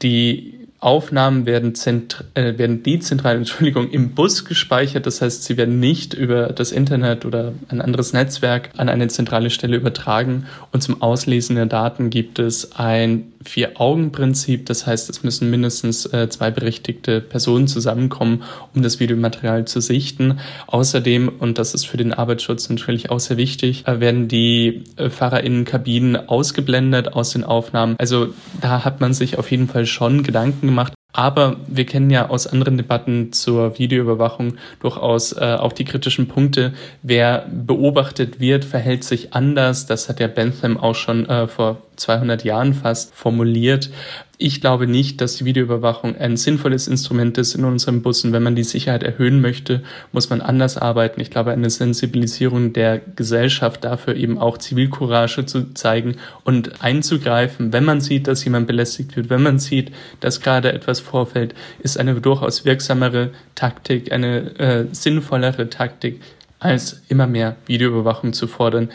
die 0.00 0.59
Aufnahmen 0.80 1.44
werden, 1.44 1.74
zent 1.74 2.24
äh, 2.34 2.56
werden 2.56 2.82
dezentral 2.82 3.36
Entschuldigung, 3.40 3.90
im 3.90 4.14
Bus 4.14 4.44
gespeichert. 4.46 5.06
Das 5.06 5.20
heißt, 5.20 5.44
sie 5.44 5.56
werden 5.56 5.78
nicht 5.78 6.14
über 6.14 6.48
das 6.48 6.72
Internet 6.72 7.24
oder 7.24 7.52
ein 7.68 7.82
anderes 7.82 8.12
Netzwerk 8.14 8.70
an 8.76 8.88
eine 8.88 9.08
zentrale 9.08 9.50
Stelle 9.50 9.76
übertragen. 9.76 10.46
Und 10.72 10.82
zum 10.82 11.02
Auslesen 11.02 11.56
der 11.56 11.66
Daten 11.66 12.08
gibt 12.08 12.38
es 12.38 12.72
ein 12.72 13.32
Vier-Augen-Prinzip. 13.42 14.66
Das 14.66 14.86
heißt, 14.86 15.08
es 15.08 15.22
müssen 15.22 15.50
mindestens 15.50 16.06
äh, 16.06 16.28
zwei 16.28 16.50
berechtigte 16.50 17.20
Personen 17.20 17.68
zusammenkommen, 17.68 18.42
um 18.74 18.82
das 18.82 19.00
Videomaterial 19.00 19.66
zu 19.66 19.80
sichten. 19.80 20.40
Außerdem, 20.66 21.28
und 21.38 21.58
das 21.58 21.74
ist 21.74 21.86
für 21.86 21.96
den 21.96 22.12
Arbeitsschutz 22.12 22.68
natürlich 22.68 23.10
auch 23.10 23.20
sehr 23.20 23.36
wichtig, 23.36 23.86
äh, 23.86 24.00
werden 24.00 24.28
die 24.28 24.84
äh, 24.96 25.08
FahrerInnen-Kabinen 25.08 26.28
ausgeblendet 26.28 27.14
aus 27.14 27.30
den 27.30 27.44
Aufnahmen. 27.44 27.96
Also 27.98 28.28
da 28.60 28.84
hat 28.84 29.00
man 29.00 29.14
sich 29.14 29.38
auf 29.38 29.50
jeden 29.50 29.68
Fall 29.68 29.86
schon 29.86 30.22
Gedanken. 30.22 30.69
Aber 31.12 31.56
wir 31.66 31.86
kennen 31.86 32.10
ja 32.10 32.28
aus 32.28 32.46
anderen 32.46 32.76
Debatten 32.76 33.32
zur 33.32 33.78
Videoüberwachung 33.78 34.54
durchaus 34.80 35.32
äh, 35.32 35.56
auch 35.58 35.72
die 35.72 35.84
kritischen 35.84 36.28
Punkte. 36.28 36.72
Wer 37.02 37.46
beobachtet 37.50 38.40
wird, 38.40 38.64
verhält 38.64 39.04
sich 39.04 39.34
anders. 39.34 39.86
Das 39.86 40.08
hat 40.08 40.20
ja 40.20 40.28
Bentham 40.28 40.76
auch 40.76 40.94
schon 40.94 41.28
äh, 41.28 41.48
vor 41.48 41.78
200 42.00 42.44
Jahren 42.44 42.74
fast 42.74 43.14
formuliert. 43.14 43.90
Ich 44.38 44.62
glaube 44.62 44.86
nicht, 44.86 45.20
dass 45.20 45.36
die 45.36 45.44
Videoüberwachung 45.44 46.16
ein 46.16 46.38
sinnvolles 46.38 46.88
Instrument 46.88 47.36
ist 47.36 47.54
in 47.54 47.64
unseren 47.64 48.00
Bussen. 48.00 48.32
Wenn 48.32 48.42
man 48.42 48.56
die 48.56 48.64
Sicherheit 48.64 49.02
erhöhen 49.02 49.42
möchte, 49.42 49.82
muss 50.12 50.30
man 50.30 50.40
anders 50.40 50.78
arbeiten. 50.78 51.20
Ich 51.20 51.30
glaube, 51.30 51.50
eine 51.52 51.68
Sensibilisierung 51.68 52.72
der 52.72 53.00
Gesellschaft 53.16 53.84
dafür 53.84 54.16
eben 54.16 54.38
auch 54.38 54.56
Zivilcourage 54.56 55.44
zu 55.44 55.74
zeigen 55.74 56.16
und 56.42 56.82
einzugreifen, 56.82 57.74
wenn 57.74 57.84
man 57.84 58.00
sieht, 58.00 58.28
dass 58.28 58.44
jemand 58.44 58.66
belästigt 58.66 59.14
wird, 59.14 59.28
wenn 59.28 59.42
man 59.42 59.58
sieht, 59.58 59.92
dass 60.20 60.40
gerade 60.40 60.72
etwas 60.72 61.00
vorfällt, 61.00 61.54
ist 61.80 61.98
eine 61.98 62.14
durchaus 62.14 62.64
wirksamere 62.64 63.30
Taktik, 63.54 64.10
eine 64.10 64.58
äh, 64.58 64.86
sinnvollere 64.92 65.68
Taktik, 65.68 66.22
als 66.60 67.02
immer 67.08 67.26
mehr 67.26 67.56
Videoüberwachung 67.66 68.32
zu 68.32 68.46
fordern. 68.46 68.88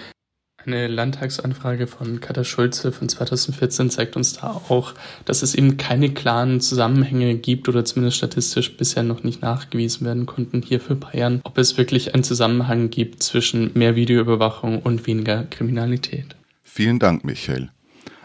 Eine 0.65 0.88
Landtagsanfrage 0.88 1.86
von 1.86 2.21
Katha 2.21 2.43
Schulze 2.43 2.91
von 2.91 3.08
2014 3.08 3.91
zeigt 3.91 4.15
uns 4.15 4.34
da 4.34 4.47
auch, 4.67 4.95
dass 5.23 5.43
es 5.43 5.54
eben 5.54 5.78
keine 5.78 6.12
klaren 6.12 6.60
Zusammenhänge 6.60 7.36
gibt 7.36 7.69
oder 7.69 7.86
zumindest 7.86 8.17
statistisch 8.17 8.75
bisher 8.75 9.04
noch 9.04 9.23
nicht 9.23 9.43
nachgewiesen 9.43 10.08
werden 10.08 10.25
konnten 10.25 10.63
hier 10.63 10.80
für 10.80 10.95
Bayern, 10.95 11.41
ob 11.43 11.60
es 11.60 11.78
wirklich 11.78 12.15
einen 12.15 12.23
Zusammenhang 12.23 12.89
gibt 12.89 13.21
zwischen 13.21 13.71
mehr 13.75 13.95
Videoüberwachung 13.95 14.82
und 14.82 15.06
weniger 15.06 15.43
Kriminalität. 15.43 16.36
Vielen 16.63 16.97
Dank, 16.97 17.23
Michael. 17.23 17.69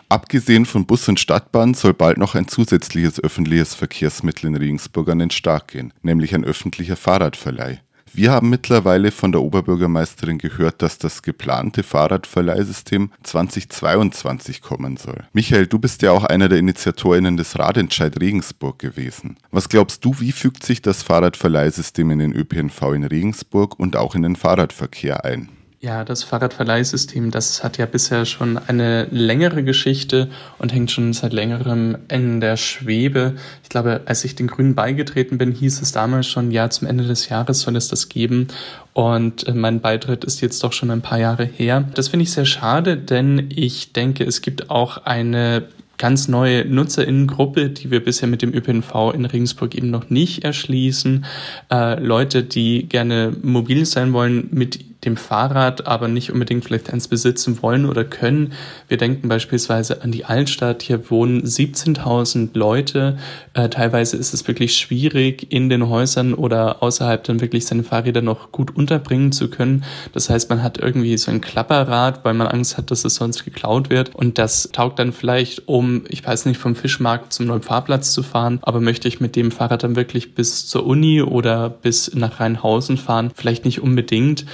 Abgesehen 0.08 0.64
von 0.64 0.86
Bus 0.86 1.06
und 1.08 1.20
Stadtbahn 1.20 1.74
soll 1.74 1.92
bald 1.92 2.16
noch 2.16 2.34
ein 2.34 2.48
zusätzliches 2.48 3.22
öffentliches 3.22 3.74
Verkehrsmittel 3.74 4.46
in 4.46 4.56
Regensburg 4.56 5.10
an 5.10 5.18
den 5.18 5.30
Start 5.30 5.68
gehen, 5.68 5.92
nämlich 6.02 6.34
ein 6.34 6.44
öffentlicher 6.44 6.96
Fahrradverleih. 6.96 7.80
Wir 8.12 8.32
haben 8.32 8.50
mittlerweile 8.50 9.12
von 9.12 9.30
der 9.30 9.40
Oberbürgermeisterin 9.40 10.38
gehört, 10.38 10.82
dass 10.82 10.98
das 10.98 11.22
geplante 11.22 11.82
Fahrradverleihsystem 11.82 13.10
2022 13.22 14.62
kommen 14.62 14.96
soll. 14.96 15.24
Michael, 15.32 15.68
du 15.68 15.78
bist 15.78 16.02
ja 16.02 16.10
auch 16.10 16.24
einer 16.24 16.48
der 16.48 16.58
Initiatorinnen 16.58 17.36
des 17.36 17.58
Radentscheid 17.58 18.20
Regensburg 18.20 18.80
gewesen. 18.80 19.36
Was 19.52 19.68
glaubst 19.68 20.04
du, 20.04 20.18
wie 20.18 20.32
fügt 20.32 20.64
sich 20.64 20.82
das 20.82 21.02
Fahrradverleihsystem 21.02 22.10
in 22.10 22.18
den 22.18 22.32
ÖPNV 22.32 22.82
in 22.94 23.04
Regensburg 23.04 23.78
und 23.78 23.96
auch 23.96 24.14
in 24.14 24.22
den 24.22 24.36
Fahrradverkehr 24.36 25.24
ein? 25.24 25.48
Ja, 25.82 26.04
das 26.04 26.24
Fahrradverleihsystem, 26.24 27.30
das 27.30 27.64
hat 27.64 27.78
ja 27.78 27.86
bisher 27.86 28.26
schon 28.26 28.58
eine 28.58 29.04
längere 29.10 29.64
Geschichte 29.64 30.28
und 30.58 30.74
hängt 30.74 30.90
schon 30.90 31.14
seit 31.14 31.32
längerem 31.32 31.96
in 32.08 32.42
der 32.42 32.58
Schwebe. 32.58 33.36
Ich 33.62 33.70
glaube, 33.70 34.02
als 34.04 34.22
ich 34.26 34.34
den 34.34 34.46
Grünen 34.46 34.74
beigetreten 34.74 35.38
bin, 35.38 35.52
hieß 35.52 35.80
es 35.80 35.92
damals 35.92 36.26
schon, 36.26 36.50
ja, 36.50 36.68
zum 36.68 36.86
Ende 36.86 37.04
des 37.04 37.30
Jahres 37.30 37.60
soll 37.60 37.76
es 37.76 37.88
das 37.88 38.10
geben. 38.10 38.48
Und 38.92 39.48
äh, 39.48 39.54
mein 39.54 39.80
Beitritt 39.80 40.22
ist 40.22 40.42
jetzt 40.42 40.62
doch 40.62 40.74
schon 40.74 40.90
ein 40.90 41.00
paar 41.00 41.18
Jahre 41.18 41.44
her. 41.46 41.88
Das 41.94 42.08
finde 42.08 42.24
ich 42.24 42.32
sehr 42.32 42.44
schade, 42.44 42.98
denn 42.98 43.48
ich 43.48 43.94
denke, 43.94 44.24
es 44.24 44.42
gibt 44.42 44.68
auch 44.68 45.06
eine 45.06 45.62
ganz 45.96 46.28
neue 46.28 46.66
Nutzerinnengruppe, 46.66 47.70
die 47.70 47.90
wir 47.90 48.04
bisher 48.04 48.28
mit 48.28 48.42
dem 48.42 48.52
ÖPNV 48.52 49.14
in 49.14 49.24
Regensburg 49.24 49.74
eben 49.74 49.90
noch 49.90 50.10
nicht 50.10 50.44
erschließen. 50.44 51.24
Äh, 51.72 51.98
Leute, 51.98 52.42
die 52.42 52.86
gerne 52.86 53.34
mobil 53.42 53.86
sein 53.86 54.12
wollen 54.12 54.48
mit 54.50 54.89
dem 55.04 55.16
Fahrrad, 55.16 55.86
aber 55.86 56.08
nicht 56.08 56.30
unbedingt 56.30 56.64
vielleicht 56.64 56.92
eins 56.92 57.08
besitzen 57.08 57.62
wollen 57.62 57.86
oder 57.86 58.04
können. 58.04 58.52
Wir 58.88 58.98
denken 58.98 59.28
beispielsweise 59.28 60.02
an 60.02 60.12
die 60.12 60.26
Altstadt. 60.26 60.82
Hier 60.82 61.10
wohnen 61.10 61.42
17.000 61.42 62.50
Leute. 62.52 63.16
Äh, 63.54 63.70
teilweise 63.70 64.18
ist 64.18 64.34
es 64.34 64.46
wirklich 64.46 64.76
schwierig, 64.76 65.50
in 65.50 65.70
den 65.70 65.88
Häusern 65.88 66.34
oder 66.34 66.82
außerhalb 66.82 67.24
dann 67.24 67.40
wirklich 67.40 67.64
seine 67.66 67.82
Fahrräder 67.82 68.20
noch 68.20 68.52
gut 68.52 68.76
unterbringen 68.76 69.32
zu 69.32 69.48
können. 69.48 69.84
Das 70.12 70.28
heißt, 70.28 70.50
man 70.50 70.62
hat 70.62 70.78
irgendwie 70.78 71.16
so 71.16 71.30
ein 71.30 71.40
Klapperrad, 71.40 72.24
weil 72.24 72.34
man 72.34 72.48
Angst 72.48 72.76
hat, 72.76 72.90
dass 72.90 73.04
es 73.04 73.14
sonst 73.14 73.44
geklaut 73.44 73.88
wird. 73.88 74.14
Und 74.14 74.36
das 74.36 74.70
taugt 74.72 74.98
dann 74.98 75.12
vielleicht, 75.12 75.66
um, 75.66 76.04
ich 76.08 76.26
weiß 76.26 76.44
nicht, 76.44 76.60
vom 76.60 76.76
Fischmarkt 76.76 77.32
zum 77.32 77.46
neuen 77.46 77.62
Fahrplatz 77.62 78.12
zu 78.12 78.22
fahren. 78.22 78.58
Aber 78.62 78.80
möchte 78.80 79.08
ich 79.08 79.20
mit 79.20 79.34
dem 79.34 79.50
Fahrrad 79.50 79.82
dann 79.82 79.96
wirklich 79.96 80.34
bis 80.34 80.66
zur 80.66 80.84
Uni 80.84 81.22
oder 81.22 81.70
bis 81.70 82.14
nach 82.14 82.40
Rheinhausen 82.40 82.98
fahren? 82.98 83.30
Vielleicht 83.34 83.64
nicht 83.64 83.80
unbedingt. 83.80 84.44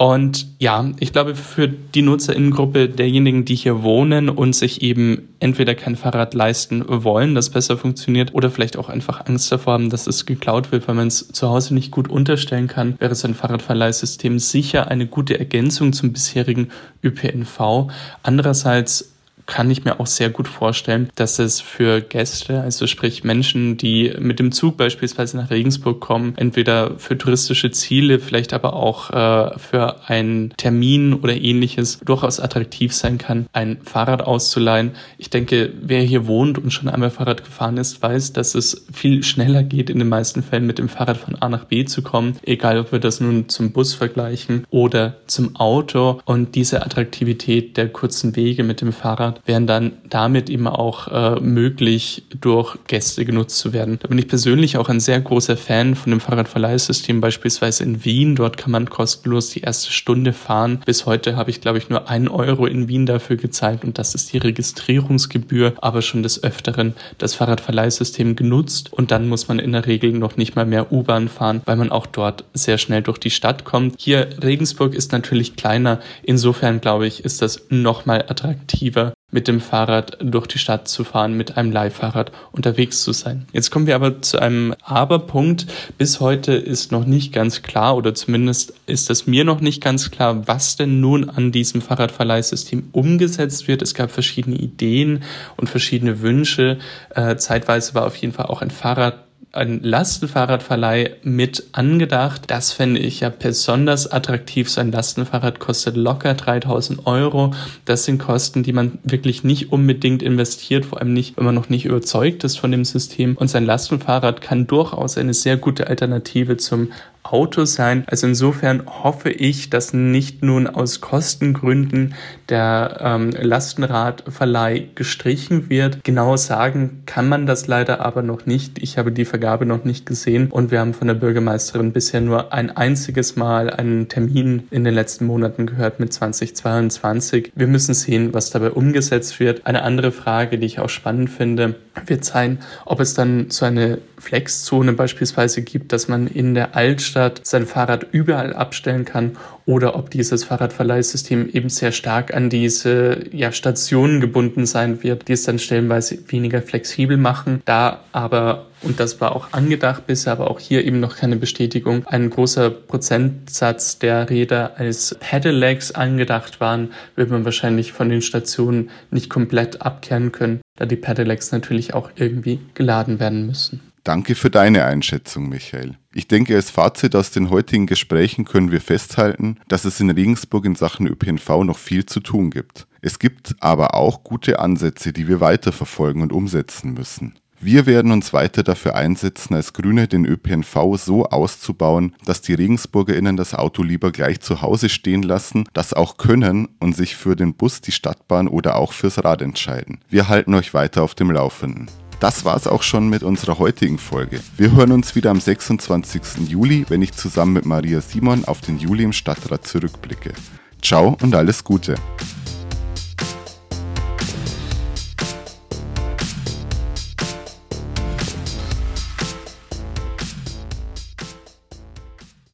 Und 0.00 0.46
ja, 0.60 0.92
ich 1.00 1.12
glaube, 1.12 1.34
für 1.34 1.66
die 1.66 2.02
Nutzerinnengruppe 2.02 2.88
derjenigen, 2.88 3.44
die 3.44 3.56
hier 3.56 3.82
wohnen 3.82 4.28
und 4.28 4.54
sich 4.54 4.80
eben 4.80 5.28
entweder 5.40 5.74
kein 5.74 5.96
Fahrrad 5.96 6.34
leisten 6.34 6.84
wollen, 6.86 7.34
das 7.34 7.50
besser 7.50 7.76
funktioniert, 7.76 8.32
oder 8.32 8.48
vielleicht 8.48 8.76
auch 8.76 8.88
einfach 8.88 9.26
Angst 9.26 9.50
davor 9.50 9.72
haben, 9.72 9.90
dass 9.90 10.06
es 10.06 10.24
geklaut 10.24 10.70
wird, 10.70 10.86
weil 10.86 10.94
man 10.94 11.08
es 11.08 11.26
zu 11.26 11.48
Hause 11.48 11.74
nicht 11.74 11.90
gut 11.90 12.08
unterstellen 12.08 12.68
kann, 12.68 12.94
wäre 13.00 13.16
so 13.16 13.26
ein 13.26 13.34
Fahrradverleihsystem 13.34 14.38
sicher 14.38 14.86
eine 14.86 15.08
gute 15.08 15.36
Ergänzung 15.36 15.92
zum 15.92 16.12
bisherigen 16.12 16.68
ÖPNV. 17.02 17.88
Andererseits 18.22 19.17
kann 19.48 19.70
ich 19.70 19.84
mir 19.84 19.98
auch 19.98 20.06
sehr 20.06 20.28
gut 20.28 20.46
vorstellen, 20.46 21.08
dass 21.14 21.38
es 21.38 21.60
für 21.60 22.02
Gäste, 22.02 22.60
also 22.60 22.86
sprich 22.86 23.24
Menschen, 23.24 23.78
die 23.78 24.12
mit 24.18 24.38
dem 24.38 24.52
Zug 24.52 24.76
beispielsweise 24.76 25.38
nach 25.38 25.50
Regensburg 25.50 26.00
kommen, 26.00 26.34
entweder 26.36 26.98
für 26.98 27.16
touristische 27.16 27.70
Ziele, 27.70 28.20
vielleicht 28.20 28.52
aber 28.52 28.74
auch 28.74 29.10
äh, 29.10 29.58
für 29.58 30.06
einen 30.08 30.52
Termin 30.58 31.14
oder 31.14 31.34
ähnliches, 31.34 31.98
durchaus 32.04 32.40
attraktiv 32.40 32.92
sein 32.92 33.16
kann, 33.16 33.46
ein 33.54 33.78
Fahrrad 33.82 34.20
auszuleihen. 34.20 34.92
Ich 35.16 35.30
denke, 35.30 35.72
wer 35.80 36.02
hier 36.02 36.26
wohnt 36.26 36.58
und 36.58 36.70
schon 36.70 36.90
einmal 36.90 37.10
Fahrrad 37.10 37.42
gefahren 37.42 37.78
ist, 37.78 38.02
weiß, 38.02 38.34
dass 38.34 38.54
es 38.54 38.86
viel 38.92 39.22
schneller 39.24 39.62
geht, 39.62 39.88
in 39.88 39.98
den 39.98 40.10
meisten 40.10 40.42
Fällen 40.42 40.66
mit 40.66 40.78
dem 40.78 40.90
Fahrrad 40.90 41.16
von 41.16 41.36
A 41.36 41.48
nach 41.48 41.64
B 41.64 41.86
zu 41.86 42.02
kommen, 42.02 42.36
egal 42.42 42.78
ob 42.78 42.92
wir 42.92 42.98
das 42.98 43.20
nun 43.20 43.48
zum 43.48 43.72
Bus 43.72 43.94
vergleichen 43.94 44.66
oder 44.68 45.16
zum 45.26 45.56
Auto. 45.56 46.20
Und 46.26 46.54
diese 46.54 46.84
Attraktivität 46.84 47.78
der 47.78 47.88
kurzen 47.88 48.36
Wege 48.36 48.62
mit 48.62 48.82
dem 48.82 48.92
Fahrrad 48.92 49.37
wären 49.46 49.66
dann 49.66 49.92
damit 50.08 50.50
eben 50.50 50.66
auch 50.66 51.08
äh, 51.08 51.40
möglich, 51.40 52.24
durch 52.40 52.76
Gäste 52.86 53.24
genutzt 53.24 53.58
zu 53.58 53.72
werden. 53.72 53.98
Da 54.00 54.08
bin 54.08 54.18
ich 54.18 54.28
persönlich 54.28 54.76
auch 54.76 54.88
ein 54.88 55.00
sehr 55.00 55.20
großer 55.20 55.56
Fan 55.56 55.94
von 55.94 56.10
dem 56.10 56.20
Fahrradverleihsystem, 56.20 57.20
beispielsweise 57.20 57.84
in 57.84 58.04
Wien. 58.04 58.36
Dort 58.36 58.56
kann 58.56 58.70
man 58.70 58.90
kostenlos 58.90 59.50
die 59.50 59.60
erste 59.60 59.92
Stunde 59.92 60.32
fahren. 60.32 60.80
Bis 60.84 61.06
heute 61.06 61.36
habe 61.36 61.50
ich, 61.50 61.60
glaube 61.60 61.78
ich, 61.78 61.88
nur 61.88 62.08
einen 62.08 62.28
Euro 62.28 62.66
in 62.66 62.88
Wien 62.88 63.06
dafür 63.06 63.36
gezahlt 63.36 63.84
und 63.84 63.98
das 63.98 64.14
ist 64.14 64.32
die 64.32 64.38
Registrierungsgebühr, 64.38 65.74
aber 65.80 66.02
schon 66.02 66.22
des 66.22 66.42
Öfteren 66.42 66.94
das 67.18 67.34
Fahrradverleihsystem 67.34 68.36
genutzt 68.36 68.92
und 68.92 69.10
dann 69.10 69.28
muss 69.28 69.48
man 69.48 69.58
in 69.58 69.72
der 69.72 69.86
Regel 69.86 70.12
noch 70.12 70.36
nicht 70.36 70.56
mal 70.56 70.66
mehr 70.66 70.92
U-Bahn 70.92 71.28
fahren, 71.28 71.62
weil 71.64 71.76
man 71.76 71.90
auch 71.90 72.06
dort 72.06 72.44
sehr 72.54 72.78
schnell 72.78 73.02
durch 73.02 73.18
die 73.18 73.30
Stadt 73.30 73.64
kommt. 73.64 73.94
Hier 73.98 74.28
Regensburg 74.42 74.94
ist 74.94 75.12
natürlich 75.12 75.56
kleiner. 75.56 76.00
Insofern 76.22 76.80
glaube 76.80 77.06
ich, 77.06 77.24
ist 77.24 77.42
das 77.42 77.66
noch 77.70 78.06
mal 78.06 78.24
attraktiver 78.28 79.12
mit 79.30 79.46
dem 79.46 79.60
Fahrrad 79.60 80.16
durch 80.22 80.46
die 80.46 80.58
Stadt 80.58 80.88
zu 80.88 81.04
fahren, 81.04 81.34
mit 81.34 81.58
einem 81.58 81.70
Leihfahrrad 81.70 82.32
unterwegs 82.50 83.02
zu 83.02 83.12
sein. 83.12 83.46
Jetzt 83.52 83.70
kommen 83.70 83.86
wir 83.86 83.94
aber 83.94 84.22
zu 84.22 84.40
einem 84.40 84.74
Aber-Punkt. 84.82 85.66
Bis 85.98 86.20
heute 86.20 86.54
ist 86.54 86.92
noch 86.92 87.04
nicht 87.04 87.32
ganz 87.34 87.60
klar 87.60 87.94
oder 87.96 88.14
zumindest 88.14 88.72
ist 88.86 89.10
es 89.10 89.26
mir 89.26 89.44
noch 89.44 89.60
nicht 89.60 89.82
ganz 89.82 90.10
klar, 90.10 90.48
was 90.48 90.76
denn 90.76 91.00
nun 91.00 91.28
an 91.28 91.52
diesem 91.52 91.82
Fahrradverleihsystem 91.82 92.88
umgesetzt 92.92 93.68
wird. 93.68 93.82
Es 93.82 93.92
gab 93.92 94.10
verschiedene 94.10 94.56
Ideen 94.56 95.22
und 95.58 95.68
verschiedene 95.68 96.22
Wünsche. 96.22 96.78
Äh, 97.10 97.36
zeitweise 97.36 97.94
war 97.94 98.06
auf 98.06 98.16
jeden 98.16 98.32
Fall 98.32 98.46
auch 98.46 98.62
ein 98.62 98.70
Fahrrad 98.70 99.27
ein 99.52 99.82
Lastenfahrradverleih 99.82 101.16
mit 101.22 101.68
angedacht. 101.72 102.42
Das 102.48 102.72
fände 102.72 103.00
ich 103.00 103.20
ja 103.20 103.30
besonders 103.30 104.10
attraktiv. 104.10 104.68
So 104.70 104.80
ein 104.80 104.92
Lastenfahrrad 104.92 105.58
kostet 105.58 105.96
locker 105.96 106.34
3000 106.34 107.06
Euro. 107.06 107.52
Das 107.84 108.04
sind 108.04 108.18
Kosten, 108.18 108.62
die 108.62 108.72
man 108.72 108.98
wirklich 109.04 109.44
nicht 109.44 109.72
unbedingt 109.72 110.22
investiert, 110.22 110.84
vor 110.84 111.00
allem 111.00 111.14
nicht, 111.14 111.36
wenn 111.36 111.44
man 111.44 111.54
noch 111.54 111.70
nicht 111.70 111.86
überzeugt 111.86 112.44
ist 112.44 112.58
von 112.58 112.70
dem 112.70 112.84
System. 112.84 113.36
Und 113.36 113.48
sein 113.48 113.64
Lastenfahrrad 113.64 114.40
kann 114.42 114.66
durchaus 114.66 115.16
eine 115.16 115.34
sehr 115.34 115.56
gute 115.56 115.86
Alternative 115.86 116.58
zum 116.58 116.92
Auto 117.32 117.64
sein. 117.64 118.04
Also 118.06 118.26
insofern 118.26 118.82
hoffe 118.86 119.30
ich, 119.30 119.70
dass 119.70 119.92
nicht 119.92 120.42
nun 120.42 120.66
aus 120.66 121.00
Kostengründen 121.00 122.14
der 122.48 122.98
ähm, 123.00 123.30
Lastenradverleih 123.30 124.88
gestrichen 124.94 125.68
wird. 125.68 126.04
Genau 126.04 126.36
sagen 126.36 127.02
kann 127.06 127.28
man 127.28 127.46
das 127.46 127.66
leider 127.66 128.00
aber 128.00 128.22
noch 128.22 128.46
nicht. 128.46 128.78
Ich 128.82 128.98
habe 128.98 129.12
die 129.12 129.24
Vergabe 129.24 129.66
noch 129.66 129.84
nicht 129.84 130.06
gesehen 130.06 130.48
und 130.50 130.70
wir 130.70 130.80
haben 130.80 130.94
von 130.94 131.08
der 131.08 131.14
Bürgermeisterin 131.14 131.92
bisher 131.92 132.20
nur 132.20 132.52
ein 132.52 132.76
einziges 132.76 133.36
Mal 133.36 133.70
einen 133.70 134.08
Termin 134.08 134.66
in 134.70 134.84
den 134.84 134.94
letzten 134.94 135.26
Monaten 135.26 135.66
gehört 135.66 136.00
mit 136.00 136.12
2022. 136.12 137.52
Wir 137.54 137.66
müssen 137.66 137.94
sehen, 137.94 138.32
was 138.34 138.50
dabei 138.50 138.70
umgesetzt 138.70 139.40
wird. 139.40 139.66
Eine 139.66 139.82
andere 139.82 140.12
Frage, 140.12 140.58
die 140.58 140.66
ich 140.66 140.80
auch 140.80 140.88
spannend 140.88 141.30
finde, 141.30 141.74
wird 142.06 142.24
sein, 142.24 142.58
ob 142.84 143.00
es 143.00 143.14
dann 143.14 143.50
so 143.50 143.64
eine 143.64 143.98
Flexzone 144.18 144.92
beispielsweise 144.92 145.62
gibt, 145.62 145.92
dass 145.92 146.08
man 146.08 146.26
in 146.26 146.54
der 146.54 146.76
Altstadt 146.76 147.40
sein 147.46 147.66
Fahrrad 147.66 148.06
überall 148.12 148.52
abstellen 148.52 149.04
kann 149.04 149.36
oder 149.64 149.96
ob 149.96 150.10
dieses 150.10 150.44
Fahrradverleihsystem 150.44 151.50
eben 151.50 151.68
sehr 151.68 151.92
stark 151.92 152.34
an 152.34 152.50
diese 152.50 153.24
ja, 153.32 153.52
Stationen 153.52 154.20
gebunden 154.20 154.66
sein 154.66 155.02
wird, 155.02 155.28
die 155.28 155.34
es 155.34 155.44
dann 155.44 155.58
stellenweise 155.58 156.18
weniger 156.28 156.62
flexibel 156.62 157.16
machen. 157.16 157.62
Da 157.64 158.00
aber, 158.12 158.66
und 158.82 158.98
das 158.98 159.20
war 159.20 159.36
auch 159.36 159.52
angedacht 159.52 160.06
bisher, 160.06 160.32
aber 160.32 160.50
auch 160.50 160.58
hier 160.58 160.84
eben 160.84 161.00
noch 161.00 161.16
keine 161.16 161.36
Bestätigung, 161.36 162.06
ein 162.06 162.30
großer 162.30 162.70
Prozentsatz 162.70 163.98
der 163.98 164.30
Räder 164.30 164.78
als 164.78 165.16
Pedelecs 165.20 165.92
angedacht 165.92 166.60
waren, 166.60 166.92
wird 167.14 167.30
man 167.30 167.44
wahrscheinlich 167.44 167.92
von 167.92 168.08
den 168.08 168.22
Stationen 168.22 168.90
nicht 169.10 169.28
komplett 169.28 169.82
abkehren 169.82 170.32
können, 170.32 170.60
da 170.78 170.86
die 170.86 170.96
Pedelecs 170.96 171.50
natürlich 171.50 171.92
auch 171.92 172.10
irgendwie 172.14 172.60
geladen 172.74 173.18
werden 173.18 173.46
müssen. 173.46 173.80
Danke 174.04 174.36
für 174.36 174.48
deine 174.48 174.84
Einschätzung, 174.84 175.48
Michael. 175.48 175.96
Ich 176.14 176.28
denke, 176.28 176.54
als 176.54 176.70
Fazit 176.70 177.14
aus 177.14 177.30
den 177.30 177.50
heutigen 177.50 177.86
Gesprächen 177.86 178.44
können 178.44 178.70
wir 178.70 178.80
festhalten, 178.80 179.58
dass 179.66 179.84
es 179.84 180.00
in 180.00 180.08
Regensburg 180.08 180.64
in 180.64 180.76
Sachen 180.76 181.06
ÖPNV 181.06 181.64
noch 181.64 181.78
viel 181.78 182.06
zu 182.06 182.20
tun 182.20 182.50
gibt. 182.50 182.86
Es 183.02 183.18
gibt 183.18 183.56
aber 183.60 183.94
auch 183.94 184.24
gute 184.24 184.60
Ansätze, 184.60 185.12
die 185.12 185.28
wir 185.28 185.40
weiterverfolgen 185.40 186.22
und 186.22 186.32
umsetzen 186.32 186.94
müssen. 186.94 187.34
Wir 187.60 187.86
werden 187.86 188.12
uns 188.12 188.32
weiter 188.32 188.62
dafür 188.62 188.94
einsetzen, 188.94 189.54
als 189.54 189.72
Grüne 189.72 190.06
den 190.06 190.24
ÖPNV 190.24 190.96
so 190.96 191.26
auszubauen, 191.26 192.14
dass 192.24 192.40
die 192.40 192.54
RegensburgerInnen 192.54 193.36
das 193.36 193.52
Auto 193.52 193.82
lieber 193.82 194.12
gleich 194.12 194.40
zu 194.40 194.62
Hause 194.62 194.88
stehen 194.88 195.24
lassen, 195.24 195.64
das 195.72 195.92
auch 195.92 196.18
können 196.18 196.68
und 196.78 196.94
sich 196.94 197.16
für 197.16 197.34
den 197.34 197.54
Bus, 197.54 197.80
die 197.80 197.90
Stadtbahn 197.90 198.46
oder 198.46 198.76
auch 198.76 198.92
fürs 198.92 199.24
Rad 199.24 199.42
entscheiden. 199.42 199.98
Wir 200.08 200.28
halten 200.28 200.54
euch 200.54 200.72
weiter 200.72 201.02
auf 201.02 201.16
dem 201.16 201.32
Laufenden. 201.32 201.90
Das 202.20 202.44
war's 202.44 202.68
auch 202.68 202.82
schon 202.82 203.08
mit 203.08 203.24
unserer 203.24 203.58
heutigen 203.58 203.98
Folge. 203.98 204.40
Wir 204.56 204.72
hören 204.72 204.92
uns 204.92 205.16
wieder 205.16 205.30
am 205.30 205.40
26. 205.40 206.48
Juli, 206.48 206.86
wenn 206.88 207.02
ich 207.02 207.12
zusammen 207.12 207.54
mit 207.54 207.66
Maria 207.66 208.00
Simon 208.00 208.44
auf 208.44 208.60
den 208.60 208.78
Juli 208.78 209.02
im 209.02 209.12
Stadtrat 209.12 209.66
zurückblicke. 209.66 210.32
Ciao 210.80 211.16
und 211.22 211.34
alles 211.34 211.64
Gute. 211.64 211.96